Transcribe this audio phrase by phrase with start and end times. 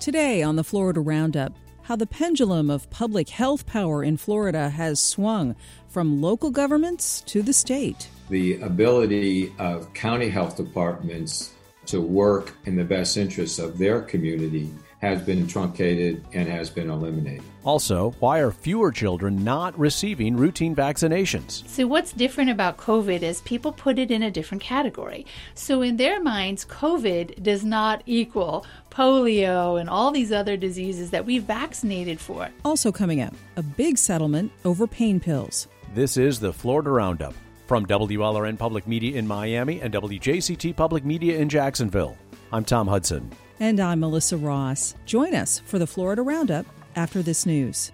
[0.00, 1.52] Today on the Florida Roundup,
[1.82, 5.54] how the pendulum of public health power in Florida has swung
[5.88, 8.08] from local governments to the state.
[8.30, 11.52] The ability of county health departments
[11.84, 14.70] to work in the best interests of their community
[15.00, 17.42] has been truncated and has been eliminated.
[17.64, 21.66] Also, why are fewer children not receiving routine vaccinations?
[21.68, 25.26] So, what's different about COVID is people put it in a different category.
[25.54, 31.24] So, in their minds, COVID does not equal polio and all these other diseases that
[31.24, 32.48] we've vaccinated for.
[32.64, 35.68] Also, coming up, a big settlement over pain pills.
[35.94, 37.34] This is the Florida Roundup
[37.66, 42.16] from WLRN Public Media in Miami and WJCT Public Media in Jacksonville.
[42.52, 43.30] I'm Tom Hudson.
[43.60, 44.94] And I'm Melissa Ross.
[45.04, 46.64] Join us for the Florida Roundup
[46.96, 47.92] after this news.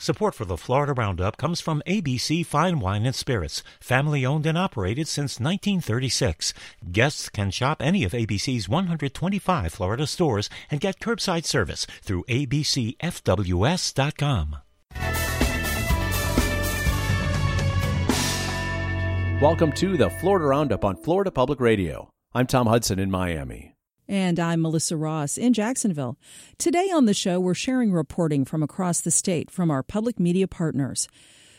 [0.00, 4.56] Support for the Florida Roundup comes from ABC Fine Wine and Spirits, family owned and
[4.56, 6.54] operated since 1936.
[6.92, 12.96] Guests can shop any of ABC's 125 Florida stores and get curbside service through abcfws.com.
[19.40, 22.08] Welcome to the Florida Roundup on Florida Public Radio.
[22.34, 23.74] I'm Tom Hudson in Miami.
[24.06, 26.18] And I'm Melissa Ross in Jacksonville.
[26.58, 30.46] Today on the show, we're sharing reporting from across the state from our public media
[30.46, 31.08] partners.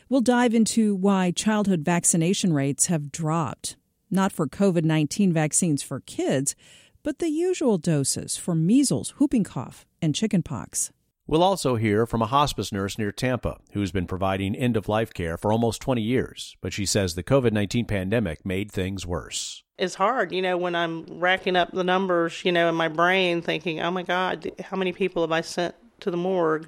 [0.10, 3.78] We'll dive into why childhood vaccination rates have dropped,
[4.12, 6.56] not for COVID 19 vaccines for kids,
[7.02, 10.92] but the usual doses for measles, whooping cough, and chickenpox.
[11.30, 15.14] We'll also hear from a hospice nurse near Tampa who's been providing end of life
[15.14, 19.62] care for almost 20 years, but she says the COVID 19 pandemic made things worse.
[19.78, 23.44] It's hard, you know, when I'm racking up the numbers, you know, in my brain
[23.44, 26.68] thinking, oh my God, how many people have I sent to the morgue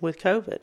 [0.00, 0.58] with COVID?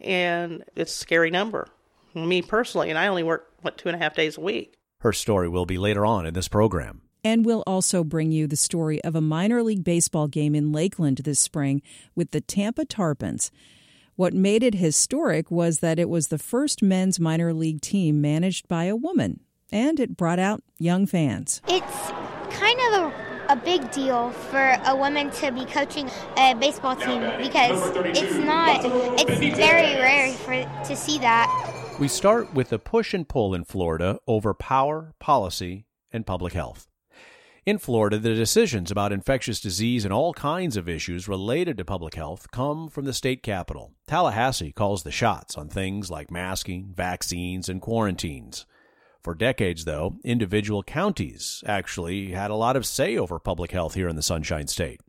[0.00, 1.68] And it's a scary number.
[2.14, 4.72] Me personally, and I only work, what, two and a half days a week.
[5.00, 7.02] Her story will be later on in this program.
[7.26, 11.22] And we'll also bring you the story of a minor league baseball game in Lakeland
[11.24, 11.82] this spring
[12.14, 13.50] with the Tampa Tarpons.
[14.14, 18.68] What made it historic was that it was the first men's minor league team managed
[18.68, 19.40] by a woman,
[19.72, 21.60] and it brought out young fans.
[21.66, 22.12] It's
[22.56, 27.22] kind of a, a big deal for a woman to be coaching a baseball team
[27.38, 28.82] because it's not,
[29.18, 30.52] it's very rare for
[30.86, 31.96] to see that.
[31.98, 36.86] We start with the push and pull in Florida over power, policy, and public health.
[37.66, 42.14] In Florida, the decisions about infectious disease and all kinds of issues related to public
[42.14, 43.90] health come from the state capital.
[44.06, 48.66] Tallahassee calls the shots on things like masking, vaccines, and quarantines.
[49.20, 54.06] For decades, though, individual counties actually had a lot of say over public health here
[54.08, 55.00] in the Sunshine State.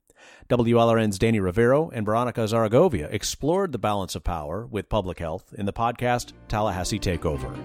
[0.49, 5.67] WLRN's Danny Rivero and Veronica Zaragovia explored the balance of power with public health in
[5.67, 7.55] the podcast Tallahassee Takeover.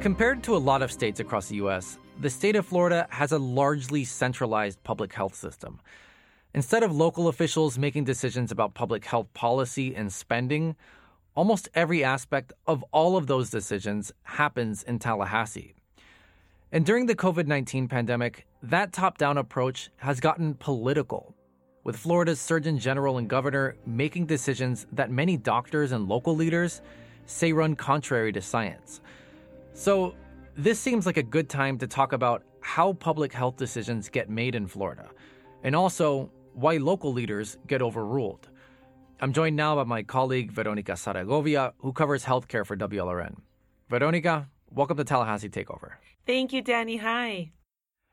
[0.00, 3.38] Compared to a lot of states across the U.S., the state of Florida has a
[3.38, 5.80] largely centralized public health system.
[6.52, 10.74] Instead of local officials making decisions about public health policy and spending,
[11.36, 15.74] almost every aspect of all of those decisions happens in Tallahassee.
[16.72, 21.34] And during the COVID 19 pandemic, that top down approach has gotten political,
[21.84, 26.82] with Florida's Surgeon General and Governor making decisions that many doctors and local leaders
[27.26, 29.00] say run contrary to science.
[29.72, 30.14] So,
[30.58, 34.56] this seems like a good time to talk about how public health decisions get made
[34.56, 35.08] in Florida,
[35.62, 38.48] and also why local leaders get overruled.
[39.20, 43.36] I'm joined now by my colleague Veronica Zaragovia, who covers healthcare for WLRN.
[43.88, 45.92] Veronica, welcome to Tallahassee Takeover.
[46.26, 46.96] Thank you, Danny.
[46.96, 47.52] Hi.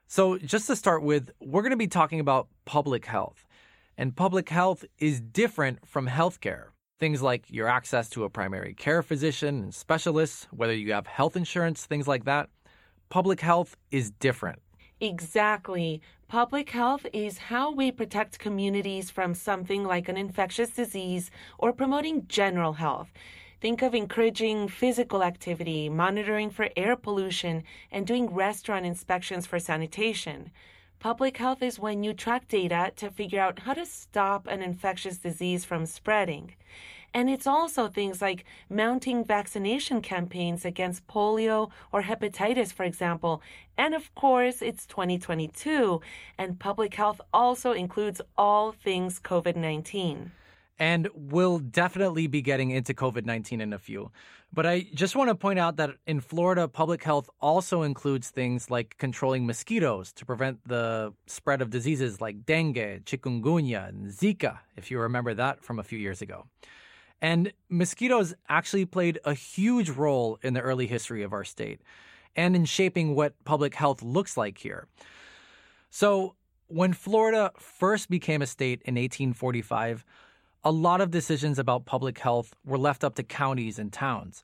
[0.07, 3.47] So, just to start with, we're going to be talking about public health.
[3.97, 6.65] And public health is different from healthcare.
[6.97, 11.35] Things like your access to a primary care physician and specialists, whether you have health
[11.35, 12.47] insurance, things like that.
[13.09, 14.61] Public health is different.
[15.01, 16.01] Exactly.
[16.29, 22.27] Public health is how we protect communities from something like an infectious disease or promoting
[22.27, 23.11] general health.
[23.59, 30.49] Think of encouraging physical activity, monitoring for air pollution, and doing restaurant inspections for sanitation.
[31.05, 35.19] Public health is when you track data to figure out how to stop an infectious
[35.19, 36.55] disease from spreading.
[37.13, 43.43] And it's also things like mounting vaccination campaigns against polio or hepatitis, for example.
[43.77, 46.01] And of course, it's 2022,
[46.39, 50.31] and public health also includes all things COVID 19.
[50.77, 54.11] And we'll definitely be getting into COVID 19 in a few.
[54.53, 58.69] But I just want to point out that in Florida, public health also includes things
[58.69, 64.91] like controlling mosquitoes to prevent the spread of diseases like dengue, chikungunya, and Zika, if
[64.91, 66.45] you remember that from a few years ago.
[67.21, 71.81] And mosquitoes actually played a huge role in the early history of our state
[72.35, 74.87] and in shaping what public health looks like here.
[75.89, 76.35] So,
[76.67, 80.03] When Florida first became a state in 1845,
[80.65, 84.43] a lot of decisions about public health were left up to counties and towns.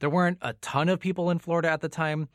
[0.00, 2.28] There weren't a ton of people in Florida at the time,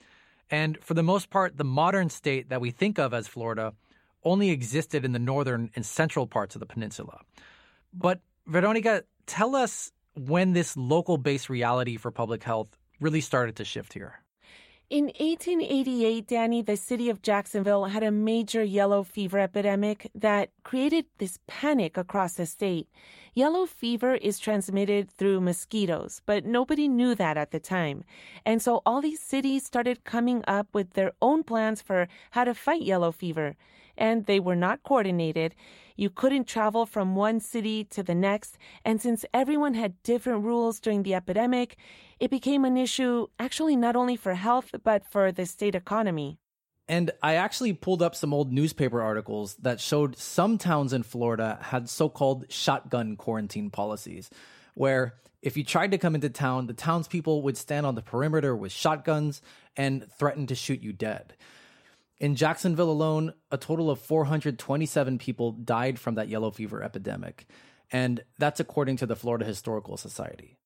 [0.49, 3.73] and for the most part, the modern state that we think of as Florida
[4.23, 7.19] only existed in the northern and central parts of the peninsula.
[7.93, 12.69] But Veronica, tell us when this local based reality for public health
[13.01, 14.21] really started to shift here.
[14.89, 21.07] In 1888, Danny, the city of Jacksonville had a major yellow fever epidemic that created
[21.17, 22.87] this panic across the state.
[23.33, 28.05] Yellow fever is transmitted through mosquitoes, but nobody knew that at the time.
[28.45, 32.53] And so all these cities started coming up with their own plans for how to
[32.53, 33.57] fight yellow fever.
[33.97, 35.53] And they were not coordinated.
[35.97, 38.57] You couldn't travel from one city to the next.
[38.85, 41.75] And since everyone had different rules during the epidemic,
[42.19, 46.39] it became an issue actually not only for health, but for the state economy.
[46.89, 51.59] And I actually pulled up some old newspaper articles that showed some towns in Florida
[51.61, 54.29] had so called shotgun quarantine policies,
[54.73, 58.55] where if you tried to come into town, the townspeople would stand on the perimeter
[58.55, 59.41] with shotguns
[59.75, 61.35] and threaten to shoot you dead.
[62.19, 67.45] In Jacksonville alone, a total of 427 people died from that yellow fever epidemic.
[67.91, 70.57] And that's according to the Florida Historical Society.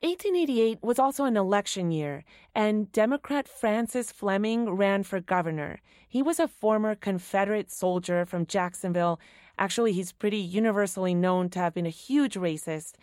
[0.00, 2.22] 1888 was also an election year,
[2.54, 5.80] and Democrat Francis Fleming ran for governor.
[6.06, 9.18] He was a former Confederate soldier from Jacksonville.
[9.58, 12.96] Actually, he's pretty universally known to have been a huge racist.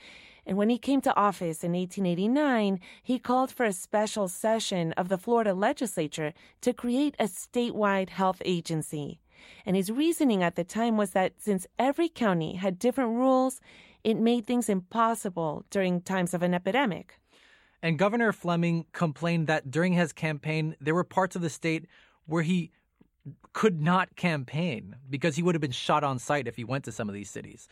[0.46, 5.10] And when he came to office in 1889, he called for a special session of
[5.10, 6.32] the Florida legislature
[6.62, 9.20] to create a statewide health agency.
[9.66, 13.62] And his reasoning at the time was that since every county had different rules,
[14.04, 17.20] it made things impossible during times of an epidemic.
[17.82, 21.86] And Governor Fleming complained that during his campaign, there were parts of the state
[22.26, 22.72] where he
[23.52, 26.92] could not campaign because he would have been shot on sight if he went to
[26.92, 27.68] some of these cities.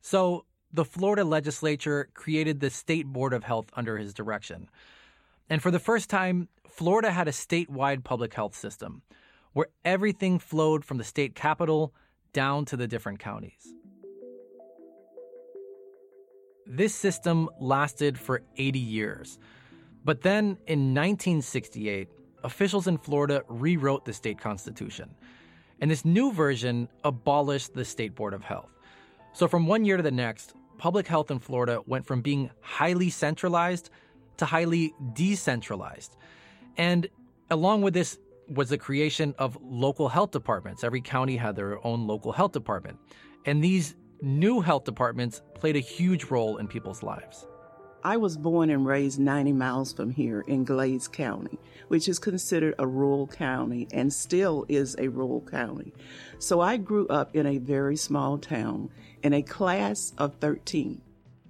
[0.00, 4.68] So the Florida legislature created the State Board of Health under his direction.
[5.48, 9.02] And for the first time, Florida had a statewide public health system
[9.52, 11.94] where everything flowed from the state capital
[12.32, 13.72] down to the different counties.
[16.66, 19.38] This system lasted for 80 years.
[20.04, 22.08] But then in 1968,
[22.44, 25.14] officials in Florida rewrote the state constitution.
[25.80, 28.70] And this new version abolished the State Board of Health.
[29.32, 33.10] So from one year to the next, public health in Florida went from being highly
[33.10, 33.90] centralized
[34.38, 36.16] to highly decentralized.
[36.76, 37.08] And
[37.50, 38.18] along with this
[38.48, 40.84] was the creation of local health departments.
[40.84, 42.98] Every county had their own local health department.
[43.44, 47.46] And these new health departments played a huge role in people's lives.
[48.04, 51.58] I was born and raised 90 miles from here in Glades County,
[51.88, 55.92] which is considered a rural county and still is a rural county.
[56.38, 58.90] So I grew up in a very small town
[59.24, 61.00] in a class of 13.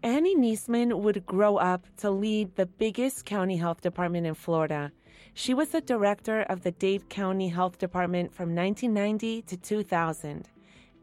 [0.02, 4.92] Annie Neasman would grow up to lead the biggest county health department in Florida.
[5.34, 10.48] She was the director of the Dade County Health Department from 1990 to 2000.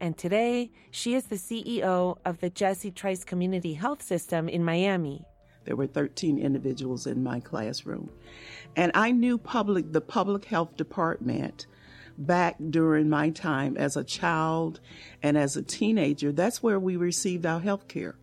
[0.00, 5.24] And today, she is the CEO of the Jessie Trice Community Health System in Miami.
[5.64, 8.10] There were 13 individuals in my classroom.
[8.76, 11.66] And I knew public the public health department
[12.18, 14.80] back during my time as a child
[15.22, 16.32] and as a teenager.
[16.32, 18.16] That's where we received our health care.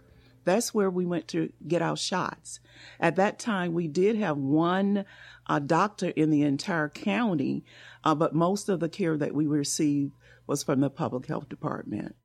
[0.43, 2.59] That's where we went to get our shots.
[2.99, 5.05] At that time, we did have one
[5.47, 7.63] uh, doctor in the entire county,
[8.03, 10.13] uh, but most of the care that we received
[10.47, 12.15] was from the public health department.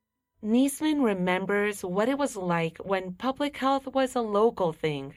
[0.44, 5.14] Neasman remembers what it was like when public health was a local thing,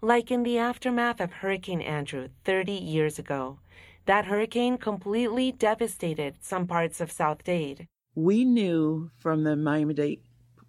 [0.00, 3.58] like in the aftermath of Hurricane Andrew 30 years ago.
[4.06, 7.86] That hurricane completely devastated some parts of South Dade.
[8.14, 10.22] We knew from the Miami Dade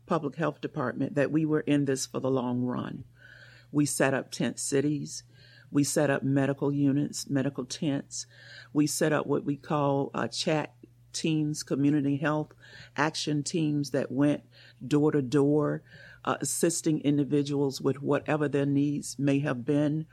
[0.05, 3.05] Public Health Department that we were in this for the long run.
[3.71, 5.23] We set up tent cities.
[5.71, 8.25] We set up medical units, medical tents.
[8.73, 10.73] We set up what we call uh, chat
[11.13, 12.53] teams, community health
[12.95, 14.43] action teams that went
[14.85, 15.81] door to door,
[16.23, 20.05] uh, assisting individuals with whatever their needs may have been.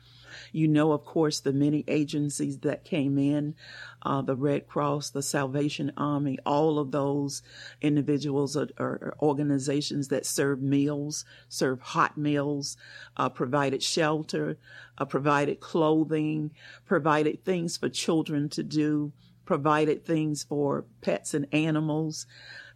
[0.52, 3.54] You know, of course, the many agencies that came in,
[4.02, 7.42] uh, the Red Cross, the Salvation Army, all of those
[7.80, 12.76] individuals or, are organizations that serve meals, serve hot meals,
[13.16, 14.58] uh, provided shelter,
[14.98, 16.52] uh, provided clothing,
[16.86, 19.12] provided things for children to do
[19.48, 22.26] provided things for pets and animals,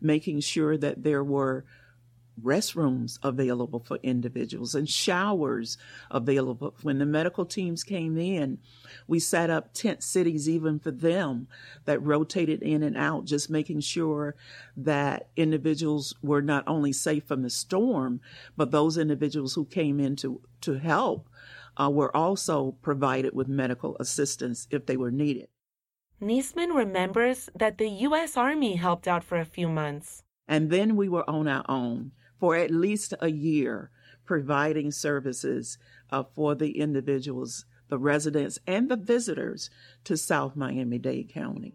[0.01, 1.67] making sure that there were
[2.43, 5.77] restrooms available for individuals and showers
[6.11, 6.75] available.
[6.81, 8.57] When the medical teams came in,
[9.07, 11.47] we set up tent cities even for them
[11.85, 14.35] that rotated in and out, just making sure
[14.75, 18.23] that individuals were not only safe from the storm,
[18.57, 21.29] but those individuals who came in to, to help
[21.79, 25.49] uh, were also provided with medical assistance if they were needed.
[26.23, 28.37] Neasman remembers that the U.S.
[28.37, 30.23] Army helped out for a few months.
[30.47, 33.91] And then we were on our own for at least a year,
[34.25, 35.79] providing services
[36.11, 39.69] uh, for the individuals, the residents, and the visitors
[40.05, 41.75] to South Miami Dade County.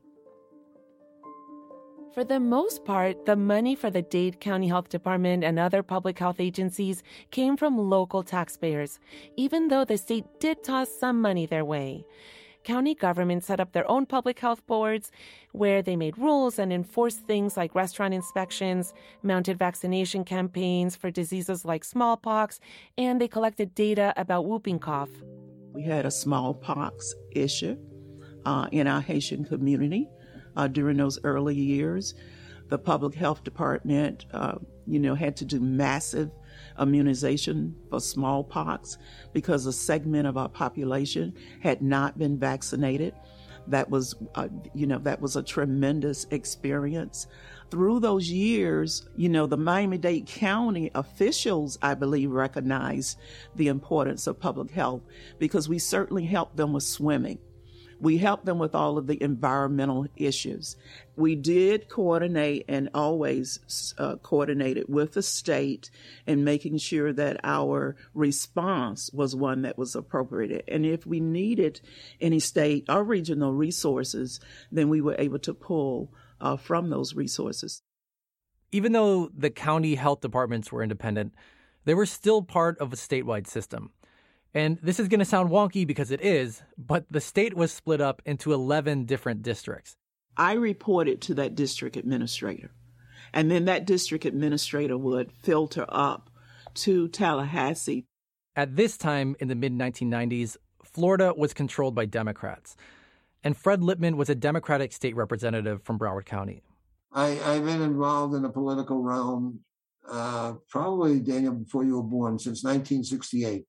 [2.14, 6.18] For the most part, the money for the Dade County Health Department and other public
[6.20, 9.00] health agencies came from local taxpayers,
[9.36, 12.06] even though the state did toss some money their way
[12.68, 15.10] county governments set up their own public health boards
[15.54, 18.94] where they made rules and enforced things like restaurant inspections,
[19.24, 22.60] mounted vaccination campaigns for diseases like smallpox,
[22.98, 25.10] and they collected data about whooping cough.
[25.72, 27.78] We had a smallpox issue
[28.46, 30.10] uh, in our Haitian community
[30.58, 32.16] uh, during those early years.
[32.68, 34.56] The public health department, uh,
[34.86, 36.32] you know, had to do massive
[36.80, 38.98] immunization for smallpox
[39.34, 43.14] because a segment of our population had not been vaccinated.
[43.68, 47.28] That was, uh, you know, that was a tremendous experience.
[47.70, 53.18] Through those years, you know, the Miami Dade County officials, I believe, recognized
[53.56, 55.02] the importance of public health
[55.38, 57.40] because we certainly helped them with swimming.
[58.00, 60.76] We helped them with all of the environmental issues.
[61.16, 65.90] We did coordinate and always uh, coordinated with the state
[66.28, 70.66] in making sure that our response was one that was appropriate.
[70.68, 71.82] And if we needed
[72.22, 74.40] any state or regional resources,
[74.72, 77.82] then we were able to pull uh, from those resources.
[78.72, 81.34] Even though the county health departments were independent,
[81.86, 83.92] they were still part of a statewide system.
[84.54, 88.02] And this is going to sound wonky because it is, but the state was split
[88.02, 89.96] up into 11 different districts.
[90.36, 92.72] I reported to that district administrator,
[93.34, 96.30] and then that district administrator would filter up
[96.76, 98.06] to Tallahassee.
[98.56, 102.76] At this time in the mid 1990s, Florida was controlled by Democrats,
[103.44, 106.62] and Fred Lippman was a Democratic state representative from Broward County.
[107.12, 109.62] I, have been involved in the political realm
[110.10, 113.66] uh, probably, Daniel, before you were born, since 1968.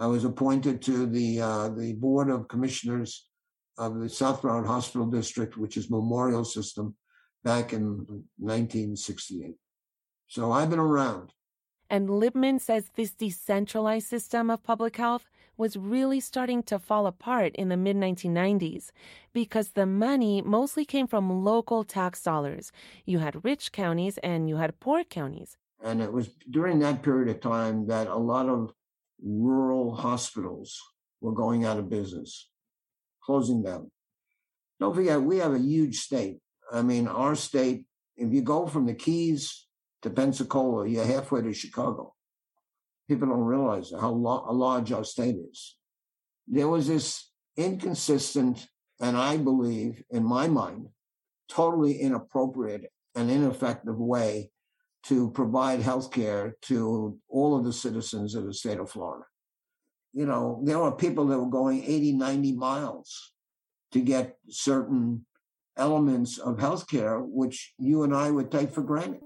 [0.00, 3.28] I was appointed to the uh, the board of commissioners
[3.76, 6.96] of the South Broward Hospital District, which is Memorial System,
[7.44, 8.06] back in
[8.38, 9.56] 1968.
[10.26, 11.34] So I've been around.
[11.90, 15.28] And Lippman says this decentralized system of public health
[15.58, 18.92] was really starting to fall apart in the mid 1990s
[19.34, 22.72] because the money mostly came from local tax dollars.
[23.04, 25.58] You had rich counties and you had poor counties.
[25.82, 28.72] And it was during that period of time that a lot of
[29.22, 30.78] rural hospitals
[31.20, 32.48] were going out of business,
[33.22, 33.90] closing down.
[34.78, 36.38] Don't forget, we have a huge state.
[36.72, 37.84] I mean, our state,
[38.16, 39.66] if you go from the Keys
[40.02, 42.14] to Pensacola, you're halfway to Chicago.
[43.08, 45.76] People don't realize how large our state is.
[46.46, 48.68] There was this inconsistent,
[49.00, 50.88] and I believe, in my mind,
[51.48, 54.50] totally inappropriate and ineffective way
[55.04, 59.24] to provide health care to all of the citizens of the state of Florida.
[60.12, 63.32] You know, there were people that were going 80, 90 miles
[63.92, 65.24] to get certain
[65.76, 69.20] elements of health care, which you and I would take for granted.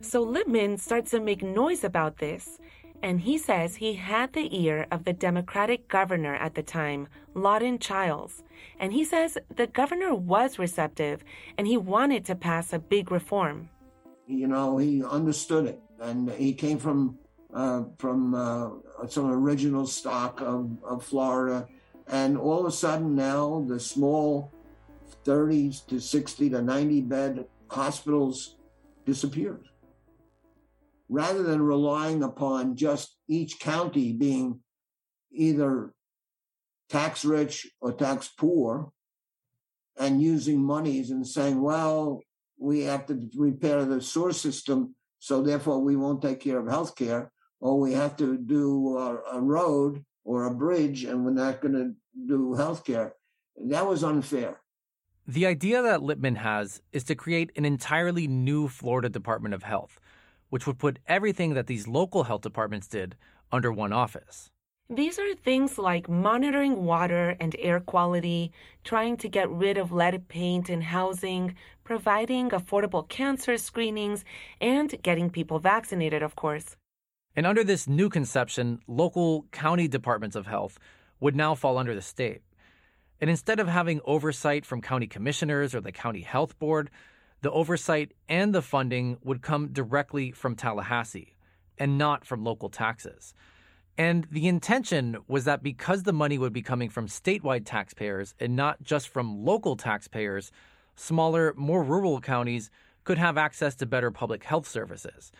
[0.00, 2.58] So Lippman starts to make noise about this
[3.02, 7.78] and he says he had the ear of the Democratic governor at the time, Lawton
[7.78, 8.42] Chiles.
[8.78, 11.24] And he says the governor was receptive
[11.56, 13.70] and he wanted to pass a big reform.
[14.26, 17.18] You know, he understood it, and he came from
[17.52, 18.70] uh, from uh,
[19.08, 21.66] some original stock of, of Florida,
[22.06, 24.52] and all of a sudden now the small
[25.24, 28.56] 30s to 60 to 90 bed hospitals
[29.04, 29.68] disappeared
[31.10, 34.60] rather than relying upon just each county being
[35.32, 35.92] either
[36.88, 38.92] tax rich or tax poor
[39.98, 42.20] and using monies and saying, well,
[42.58, 46.94] we have to repair the sewer system, so therefore we won't take care of health
[46.94, 51.60] care, or we have to do a, a road or a bridge and we're not
[51.60, 51.92] going to
[52.28, 53.14] do health care.
[53.56, 54.60] That was unfair.
[55.26, 60.00] The idea that Lippman has is to create an entirely new Florida Department of Health
[60.50, 63.16] which would put everything that these local health departments did
[63.50, 64.50] under one office.
[64.92, 68.50] These are things like monitoring water and air quality,
[68.82, 71.54] trying to get rid of lead paint in housing,
[71.84, 74.24] providing affordable cancer screenings,
[74.60, 76.76] and getting people vaccinated, of course.
[77.36, 80.76] And under this new conception, local county departments of health
[81.20, 82.42] would now fall under the state.
[83.20, 86.90] And instead of having oversight from county commissioners or the county health board,
[87.42, 91.36] the oversight and the funding would come directly from Tallahassee
[91.78, 93.34] and not from local taxes.
[93.96, 98.56] And the intention was that because the money would be coming from statewide taxpayers and
[98.56, 100.52] not just from local taxpayers,
[100.96, 102.70] smaller, more rural counties
[103.04, 105.32] could have access to better public health services.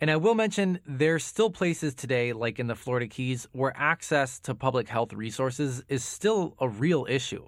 [0.00, 4.40] And I will mention there's still places today, like in the Florida Keys, where access
[4.40, 7.46] to public health resources is still a real issue.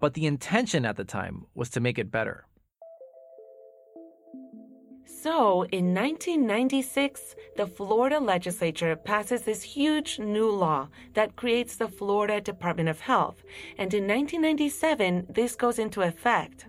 [0.00, 2.47] But the intention at the time was to make it better.
[5.30, 12.40] So, in 1996, the Florida legislature passes this huge new law that creates the Florida
[12.40, 13.42] Department of Health.
[13.76, 16.64] And in 1997, this goes into effect.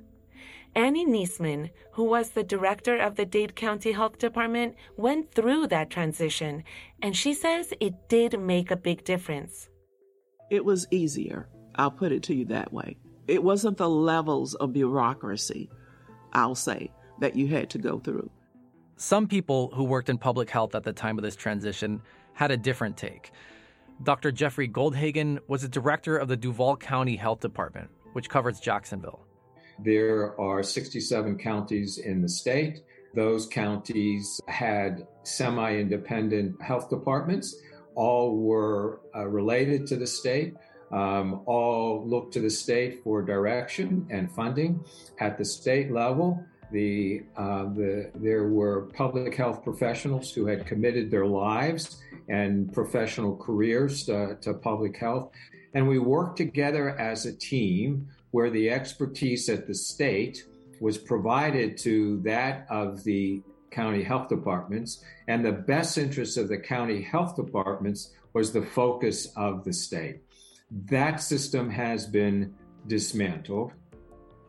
[0.75, 5.89] Annie Neasman, who was the director of the Dade County Health Department, went through that
[5.89, 6.65] transition,
[7.01, 9.69] and she says it did make a big difference.
[10.51, 11.47] It was easier.
[11.75, 12.97] I'll put it to you that way.
[13.25, 15.69] It wasn't the levels of bureaucracy,
[16.33, 18.29] I'll say, that you had to go through.
[19.01, 22.01] Some people who worked in public health at the time of this transition
[22.33, 23.31] had a different take.
[24.03, 24.29] Dr.
[24.29, 29.21] Jeffrey Goldhagen was the director of the Duval County Health Department, which covers Jacksonville.
[29.81, 32.81] There are 67 counties in the state.
[33.15, 37.55] Those counties had semi independent health departments.
[37.95, 40.55] All were uh, related to the state.
[40.91, 44.83] Um, all looked to the state for direction and funding
[45.21, 46.43] at the state level.
[46.71, 53.35] The, uh, the, there were public health professionals who had committed their lives and professional
[53.35, 55.31] careers to, to public health.
[55.73, 60.45] And we worked together as a team where the expertise at the state
[60.79, 66.57] was provided to that of the county health departments, and the best interests of the
[66.57, 70.21] county health departments was the focus of the state.
[70.85, 72.53] That system has been
[72.87, 73.73] dismantled.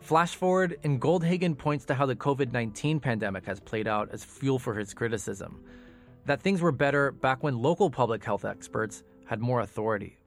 [0.00, 4.24] Flash forward, and Goldhagen points to how the COVID 19 pandemic has played out as
[4.24, 5.62] fuel for his criticism.
[6.26, 10.18] That things were better back when local public health experts had more authority.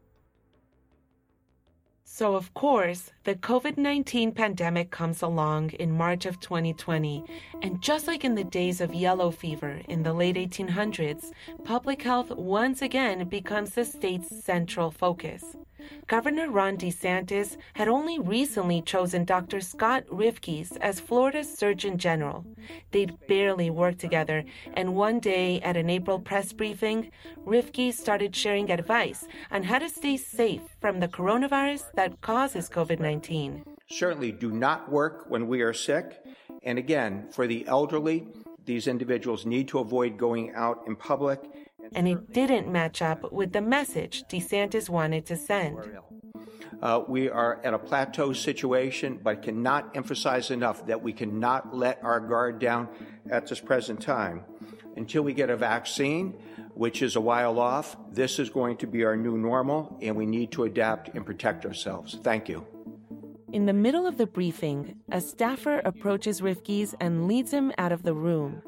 [2.15, 7.23] So, of course, the COVID 19 pandemic comes along in March of 2020.
[7.63, 11.31] And just like in the days of yellow fever in the late 1800s,
[11.63, 15.55] public health once again becomes the state's central focus.
[16.07, 19.61] Governor Ron DeSantis had only recently chosen Dr.
[19.61, 22.45] Scott Rivkees as Florida's Surgeon General.
[22.91, 24.43] They'd barely worked together,
[24.73, 27.11] and one day at an April press briefing,
[27.45, 32.99] Rivkees started sharing advice on how to stay safe from the coronavirus that causes COVID
[32.99, 33.63] 19.
[33.89, 36.23] Certainly do not work when we are sick.
[36.63, 38.27] And again, for the elderly,
[38.65, 41.41] these individuals need to avoid going out in public
[41.93, 45.77] and it didn't match up with the message DeSantis wanted to send.
[46.81, 52.03] Uh, we are at a plateau situation, but cannot emphasize enough that we cannot let
[52.03, 52.89] our guard down
[53.29, 54.43] at this present time.
[54.97, 56.31] Until we get a vaccine,
[56.73, 60.25] which is a while off, this is going to be our new normal, and we
[60.25, 62.17] need to adapt and protect ourselves.
[62.21, 62.67] Thank you.
[63.53, 68.03] In the middle of the briefing, a staffer approaches Rivkees and leads him out of
[68.03, 68.61] the room.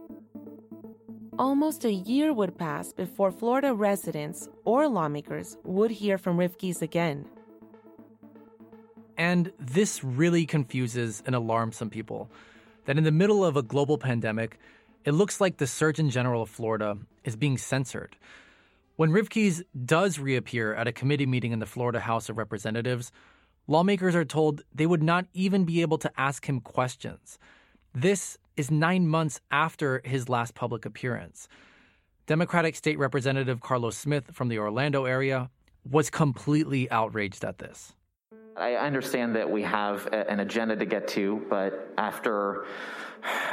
[1.37, 7.25] Almost a year would pass before Florida residents or lawmakers would hear from Rivkees again.
[9.17, 12.29] And this really confuses and alarms some people.
[12.85, 14.59] That in the middle of a global pandemic,
[15.03, 18.15] it looks like the Surgeon General of Florida is being censored.
[18.95, 23.11] When Rivkees does reappear at a committee meeting in the Florida House of Representatives,
[23.67, 27.37] lawmakers are told they would not even be able to ask him questions.
[27.93, 31.47] This is nine months after his last public appearance.
[32.27, 35.49] Democratic State Representative Carlos Smith from the Orlando area
[35.89, 37.93] was completely outraged at this.
[38.57, 42.65] I understand that we have an agenda to get to, but after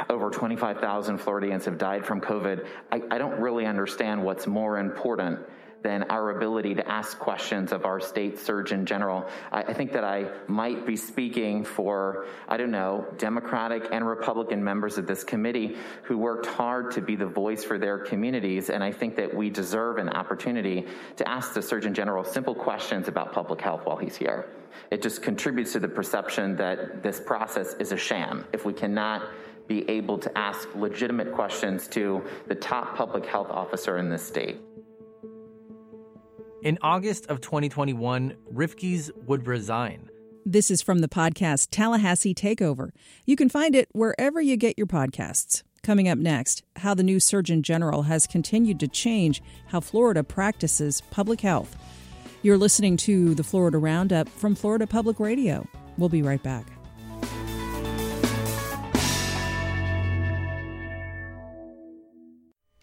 [0.09, 5.39] over 25,000 Floridians have died from COVID, I, I don't really understand what's more important
[5.83, 9.25] than our ability to ask questions of our state surgeon general.
[9.51, 14.63] I, I, think that I might be speaking for, I don't know, Democratic and Republican
[14.63, 18.69] members of this committee who worked hard to be the voice for their communities.
[18.69, 20.85] And I think that we deserve an opportunity
[21.17, 24.47] to ask the surgeon general simple questions about public health while he's here.
[24.89, 28.45] It just contributes to the perception that this process is a sham.
[28.53, 29.29] If we cannot
[29.67, 34.59] be able to ask legitimate questions to the top public health officer in this state.
[36.63, 40.09] In August of 2021, Rivkees would resign.
[40.45, 42.91] This is from the podcast Tallahassee Takeover.
[43.25, 45.63] You can find it wherever you get your podcasts.
[45.81, 51.01] Coming up next, how the new Surgeon General has continued to change how Florida practices
[51.11, 51.75] public health.
[52.43, 55.67] You're listening to the Florida Roundup from Florida Public Radio.
[55.97, 56.72] We'll be right back.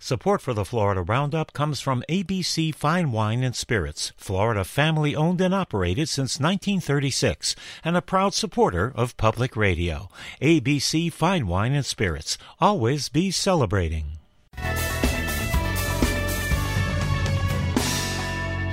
[0.03, 5.43] Support for the Florida Roundup comes from ABC Fine Wine and Spirits, Florida family owned
[5.43, 10.09] and operated since 1936, and a proud supporter of public radio.
[10.41, 14.17] ABC Fine Wine and Spirits, always be celebrating.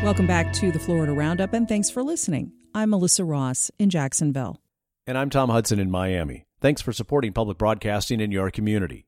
[0.01, 2.53] Welcome back to the Florida Roundup, and thanks for listening.
[2.73, 4.61] I'm Melissa Ross in Jacksonville.
[5.05, 6.45] And I'm Tom Hudson in Miami.
[6.61, 9.06] Thanks for supporting public broadcasting in your community.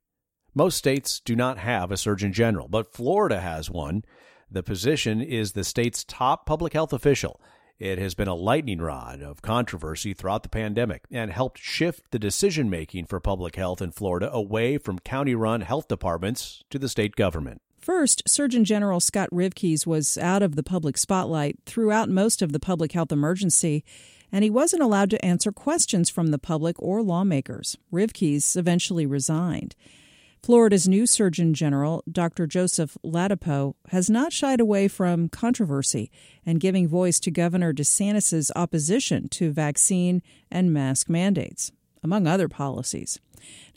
[0.54, 4.04] Most states do not have a Surgeon General, but Florida has one.
[4.50, 7.40] The position is the state's top public health official.
[7.78, 12.20] It has been a lightning rod of controversy throughout the pandemic and helped shift the
[12.20, 16.90] decision making for public health in Florida away from county run health departments to the
[16.90, 17.62] state government.
[17.80, 22.60] First, Surgeon General Scott Rivkees was out of the public spotlight throughout most of the
[22.60, 23.86] public health emergency,
[24.32, 27.78] and he wasn't allowed to answer questions from the public or lawmakers.
[27.94, 29.76] Rivkees eventually resigned.
[30.42, 32.48] Florida's new Surgeon General, Dr.
[32.48, 36.10] Joseph Ladapo, has not shied away from controversy
[36.46, 41.72] and giving voice to Governor DeSantis' opposition to vaccine and mask mandates,
[42.04, 43.20] among other policies.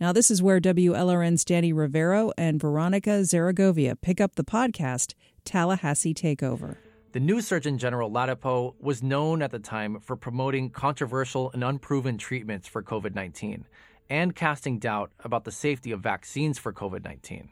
[0.01, 6.15] Now, this is where WLRN's Danny Rivero and Veronica Zaragovia pick up the podcast Tallahassee
[6.15, 6.77] Takeover.
[7.11, 12.17] The new Surgeon General Ladapo was known at the time for promoting controversial and unproven
[12.17, 13.67] treatments for COVID 19
[14.13, 17.49] and casting doubt about the safety of vaccines for COVID 19.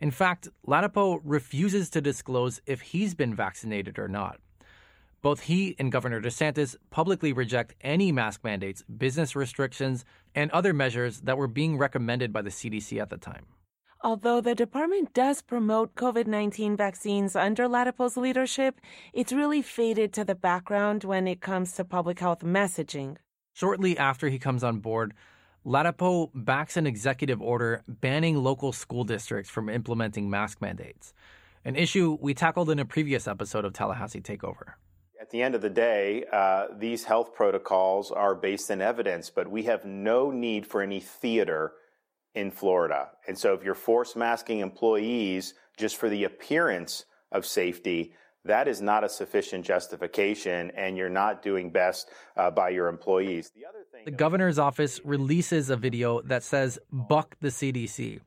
[0.00, 4.38] In fact, Ladapo refuses to disclose if he's been vaccinated or not.
[5.22, 10.04] Both he and Governor DeSantis publicly reject any mask mandates, business restrictions,
[10.36, 13.46] and other measures that were being recommended by the CDC at the time.
[14.04, 18.80] Although the department does promote COVID 19 vaccines under Ladapo's leadership,
[19.12, 23.16] it's really faded to the background when it comes to public health messaging.
[23.52, 25.12] Shortly after he comes on board,
[25.64, 31.14] Ladapo backs an executive order banning local school districts from implementing mask mandates,
[31.64, 34.74] an issue we tackled in a previous episode of Tallahassee Takeover.
[35.20, 39.48] At the end of the day, uh, these health protocols are based in evidence, but
[39.48, 41.74] we have no need for any theater
[42.34, 43.10] in Florida.
[43.28, 48.82] And so if you're force masking employees just for the appearance of safety, that is
[48.82, 53.52] not a sufficient justification, and you're not doing best uh, by your employees.
[53.54, 58.20] The other the governor's office releases a video that says buck the CDC,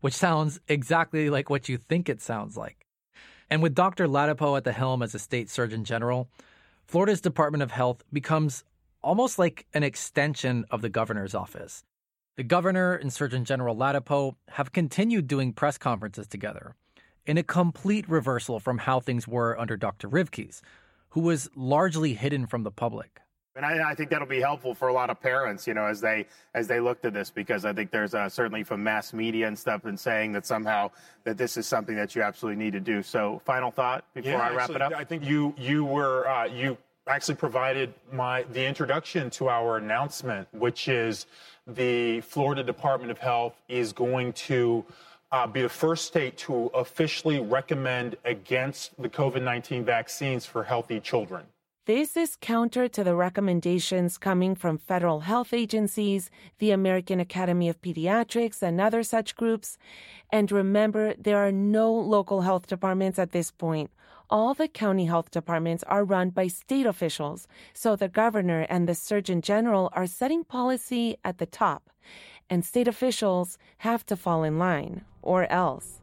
[0.00, 2.86] which sounds exactly like what you think it sounds like.
[3.50, 4.06] And with Dr.
[4.06, 6.28] Ladapo at the helm as a state surgeon general,
[6.86, 8.64] Florida's Department of Health becomes
[9.02, 11.82] almost like an extension of the governor's office.
[12.36, 16.74] The governor and Surgeon General Ladapo have continued doing press conferences together
[17.24, 20.08] in a complete reversal from how things were under Dr.
[20.08, 20.60] Rivkees,
[21.10, 23.20] who was largely hidden from the public.
[23.56, 25.98] And I, I, think that'll be helpful for a lot of parents, you know, as
[26.00, 29.48] they as they look to this, because I think there's uh, certainly from mass media
[29.48, 30.90] and stuff and saying that somehow
[31.24, 33.02] that this is something that you absolutely need to do.
[33.02, 34.92] So, final thought before yeah, I wrap actually, it up.
[34.94, 40.46] I think you you were uh, you actually provided my the introduction to our announcement,
[40.52, 41.24] which is
[41.66, 44.84] the Florida Department of Health is going to.
[45.32, 51.00] Uh, be the first state to officially recommend against the COVID 19 vaccines for healthy
[51.00, 51.42] children.
[51.86, 57.80] This is counter to the recommendations coming from federal health agencies, the American Academy of
[57.80, 59.78] Pediatrics, and other such groups.
[60.32, 63.92] And remember, there are no local health departments at this point.
[64.28, 68.94] All the county health departments are run by state officials, so the governor and the
[68.96, 71.88] surgeon general are setting policy at the top,
[72.50, 76.00] and state officials have to fall in line, or else.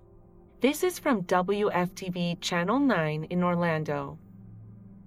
[0.62, 4.17] This is from WFTV Channel 9 in Orlando.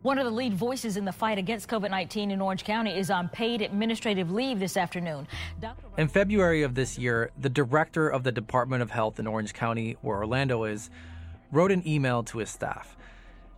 [0.06, 3.10] One of the lead voices in the fight against COVID 19 in Orange County is
[3.10, 5.26] on paid administrative leave this afternoon.
[5.60, 5.82] Dr.
[5.98, 9.96] In February of this year, the director of the Department of Health in Orange County,
[10.02, 10.90] where Orlando is,
[11.50, 12.96] wrote an email to his staff.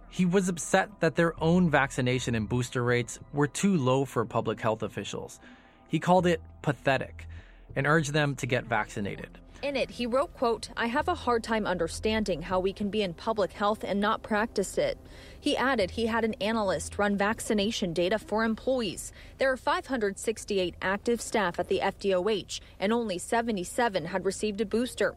[0.09, 4.59] He was upset that their own vaccination and booster rates were too low for public
[4.59, 5.41] health officials.
[5.87, 7.29] He called it pathetic
[7.77, 9.37] and urged them to get vaccinated.
[9.61, 13.03] In it, he wrote, quote, I have a hard time understanding how we can be
[13.03, 14.97] in public health and not practice it.
[15.41, 19.13] He added he had an analyst run vaccination data for employees.
[19.39, 25.15] There are 568 active staff at the FDOH, and only 77 had received a booster.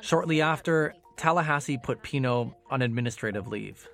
[0.00, 3.88] Shortly after, Tallahassee put Pino on administrative leave.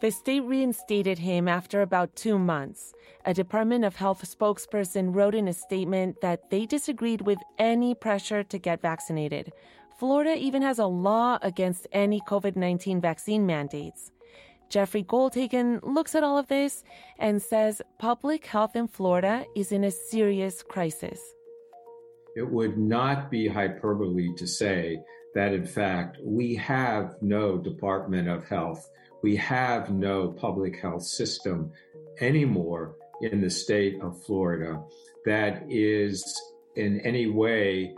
[0.00, 2.92] The state reinstated him after about two months.
[3.24, 8.42] A Department of Health spokesperson wrote in a statement that they disagreed with any pressure
[8.42, 9.52] to get vaccinated.
[10.02, 14.10] Florida even has a law against any COVID 19 vaccine mandates.
[14.68, 16.82] Jeffrey Goldhagen looks at all of this
[17.20, 21.20] and says public health in Florida is in a serious crisis.
[22.34, 24.98] It would not be hyperbole to say
[25.36, 28.90] that, in fact, we have no Department of Health
[29.22, 31.70] we have no public health system
[32.20, 34.82] anymore in the state of Florida
[35.24, 36.24] that is
[36.74, 37.94] in any way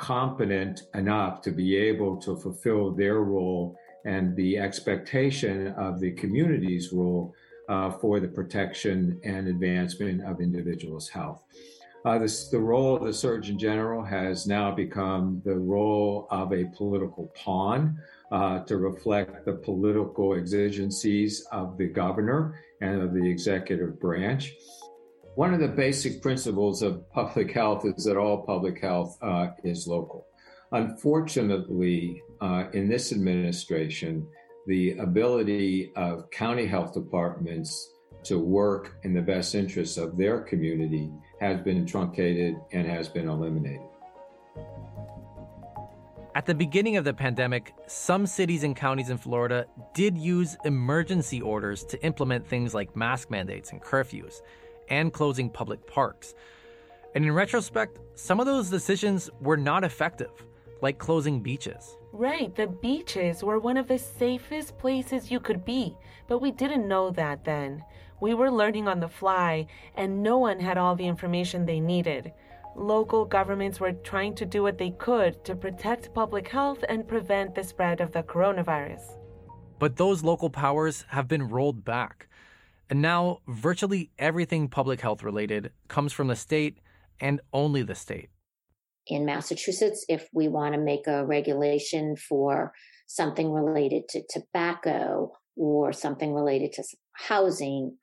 [0.00, 6.90] competent enough to be able to fulfill their role and the expectation of the community's
[6.90, 7.34] role
[7.68, 11.42] uh, for the protection and advancement of individuals' health.
[12.06, 16.64] Uh, this, the role of the Surgeon General has now become the role of a
[16.74, 17.98] political pawn
[18.32, 24.54] uh, to reflect the political exigencies of the governor and of the executive branch.
[25.40, 29.86] One of the basic principles of public health is that all public health uh, is
[29.86, 30.26] local.
[30.72, 34.26] Unfortunately, uh, in this administration,
[34.66, 37.90] the ability of county health departments
[38.24, 43.26] to work in the best interests of their community has been truncated and has been
[43.26, 43.80] eliminated.
[46.34, 51.40] At the beginning of the pandemic, some cities and counties in Florida did use emergency
[51.40, 54.42] orders to implement things like mask mandates and curfews
[54.90, 56.34] and closing public parks.
[57.14, 60.30] And in retrospect, some of those decisions were not effective,
[60.82, 61.96] like closing beaches.
[62.12, 65.96] Right, the beaches were one of the safest places you could be,
[66.28, 67.84] but we didn't know that then.
[68.20, 72.32] We were learning on the fly, and no one had all the information they needed.
[72.76, 77.54] Local governments were trying to do what they could to protect public health and prevent
[77.54, 79.16] the spread of the coronavirus.
[79.78, 82.28] But those local powers have been rolled back.
[82.90, 86.78] And now, virtually everything public health related comes from the state
[87.20, 88.30] and only the state.
[89.06, 92.72] In Massachusetts, if we want to make a regulation for
[93.06, 97.96] something related to tobacco or something related to housing,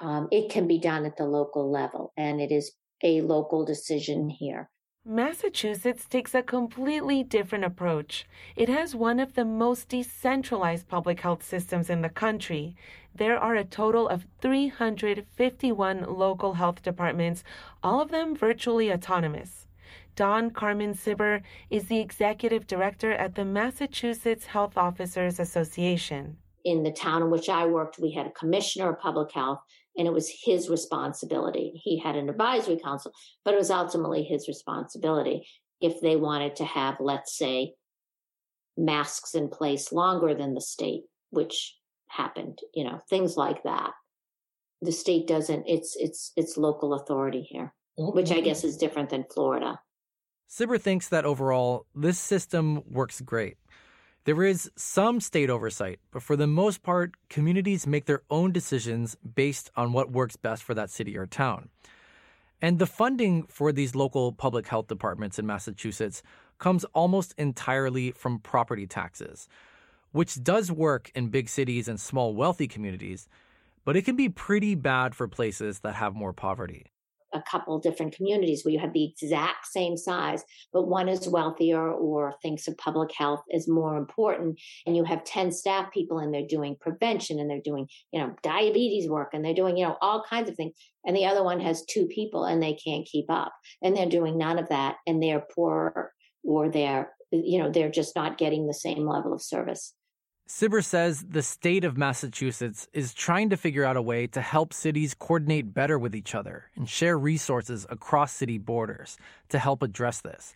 [0.00, 2.14] um, it can be done at the local level.
[2.16, 2.72] And it is
[3.04, 4.70] a local decision here.
[5.04, 8.24] Massachusetts takes a completely different approach.
[8.54, 12.76] It has one of the most decentralized public health systems in the country.
[13.14, 17.44] There are a total of 351 local health departments,
[17.82, 19.66] all of them virtually autonomous.
[20.16, 26.36] Don Carmen Sibber is the executive director at the Massachusetts Health Officers Association.
[26.64, 29.60] In the town in which I worked, we had a commissioner of public health
[29.96, 31.72] and it was his responsibility.
[31.82, 33.12] He had an advisory council,
[33.44, 35.46] but it was ultimately his responsibility
[35.80, 37.74] if they wanted to have, let's say,
[38.76, 41.76] masks in place longer than the state, which
[42.12, 43.92] happened, you know, things like that.
[44.82, 49.24] The state doesn't, it's it's it's local authority here, which I guess is different than
[49.32, 49.80] Florida.
[50.50, 53.56] Sibber thinks that overall, this system works great.
[54.24, 59.16] There is some state oversight, but for the most part, communities make their own decisions
[59.34, 61.70] based on what works best for that city or town.
[62.60, 66.22] And the funding for these local public health departments in Massachusetts
[66.58, 69.48] comes almost entirely from property taxes,
[70.12, 73.28] which does work in big cities and small wealthy communities,
[73.84, 76.92] but it can be pretty bad for places that have more poverty
[77.32, 81.90] a couple different communities where you have the exact same size, but one is wealthier
[81.90, 84.60] or thinks of public health is more important.
[84.86, 88.34] And you have 10 staff people and they're doing prevention and they're doing, you know,
[88.42, 90.74] diabetes work and they're doing, you know, all kinds of things.
[91.04, 94.38] And the other one has two people and they can't keep up and they're doing
[94.38, 96.12] none of that and they're poor
[96.44, 99.94] or they're, you know, they're just not getting the same level of service.
[100.54, 104.74] Sibber says the state of Massachusetts is trying to figure out a way to help
[104.74, 109.16] cities coordinate better with each other and share resources across city borders
[109.48, 110.52] to help address this.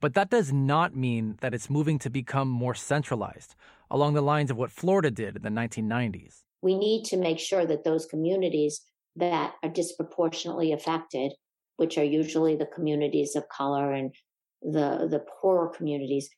[0.00, 3.54] But that does not mean that it's moving to become more centralized,
[3.90, 6.42] along the lines of what Florida did in the 1990s.
[6.60, 8.82] We need to make sure that those communities
[9.16, 11.32] that are disproportionately affected,
[11.78, 14.14] which are usually the communities of color and
[14.60, 16.28] the, the poorer communities,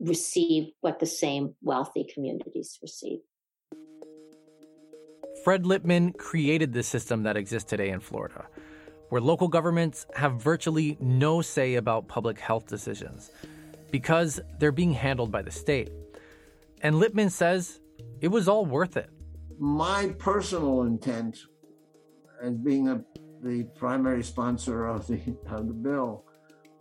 [0.00, 3.20] receive what the same wealthy communities receive.
[5.44, 8.46] Fred Lippman created the system that exists today in Florida,
[9.10, 13.30] where local governments have virtually no say about public health decisions
[13.90, 15.90] because they're being handled by the state.
[16.82, 17.80] And Lippman says
[18.20, 19.10] it was all worth it.
[19.58, 21.38] My personal intent,
[22.42, 23.04] as being a,
[23.42, 26.24] the primary sponsor of the, of the bill,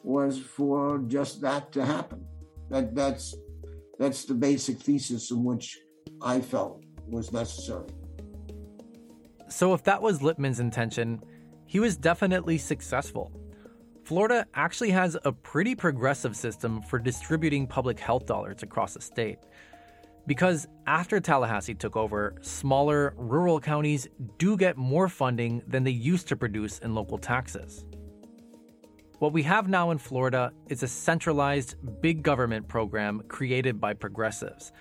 [0.03, 2.25] was for just that to happen
[2.69, 3.35] that that's
[3.97, 5.77] that's the basic thesis in which
[6.21, 7.87] I felt was necessary.
[9.49, 11.21] So, if that was Lippman's intention,
[11.65, 13.31] he was definitely successful.
[14.03, 19.39] Florida actually has a pretty progressive system for distributing public health dollars across the state.
[20.25, 26.27] Because after Tallahassee took over, smaller rural counties do get more funding than they used
[26.27, 27.85] to produce in local taxes.
[29.19, 34.71] What we have now in Florida is a centralized big government program created by progressives.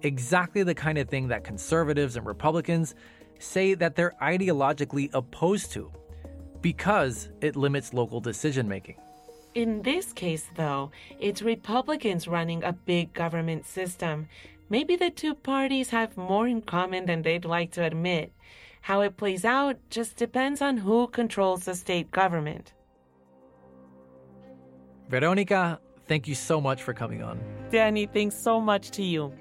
[0.00, 2.94] Exactly the kind of thing that conservatives and Republicans
[3.38, 5.92] say that they're ideologically opposed to
[6.62, 8.96] because it limits local decision making.
[9.54, 14.28] In this case, though, it's Republicans running a big government system.
[14.70, 18.32] Maybe the two parties have more in common than they'd like to admit.
[18.80, 22.72] How it plays out just depends on who controls the state government.
[25.08, 27.40] Veronica, thank you so much for coming on.
[27.70, 29.32] Danny, thanks so much to you.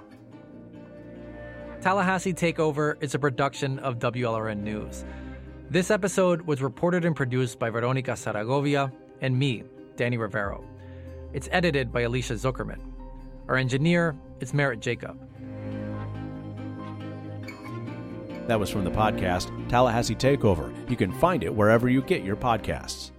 [1.82, 5.04] Tallahassee Takeover is a production of WLRN News.
[5.70, 9.64] This episode was reported and produced by Veronica Zaragovia and me,
[9.96, 10.64] Danny Rivero.
[11.34, 12.80] It's edited by Alicia Zuckerman.
[13.48, 15.20] Our engineer is Merritt Jacob.
[18.48, 20.74] That was from the podcast Tallahassee Takeover.
[20.90, 23.13] You can find it wherever you get your podcasts.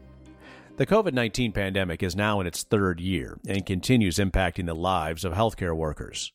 [0.76, 5.24] The COVID 19 pandemic is now in its third year and continues impacting the lives
[5.24, 6.32] of healthcare workers.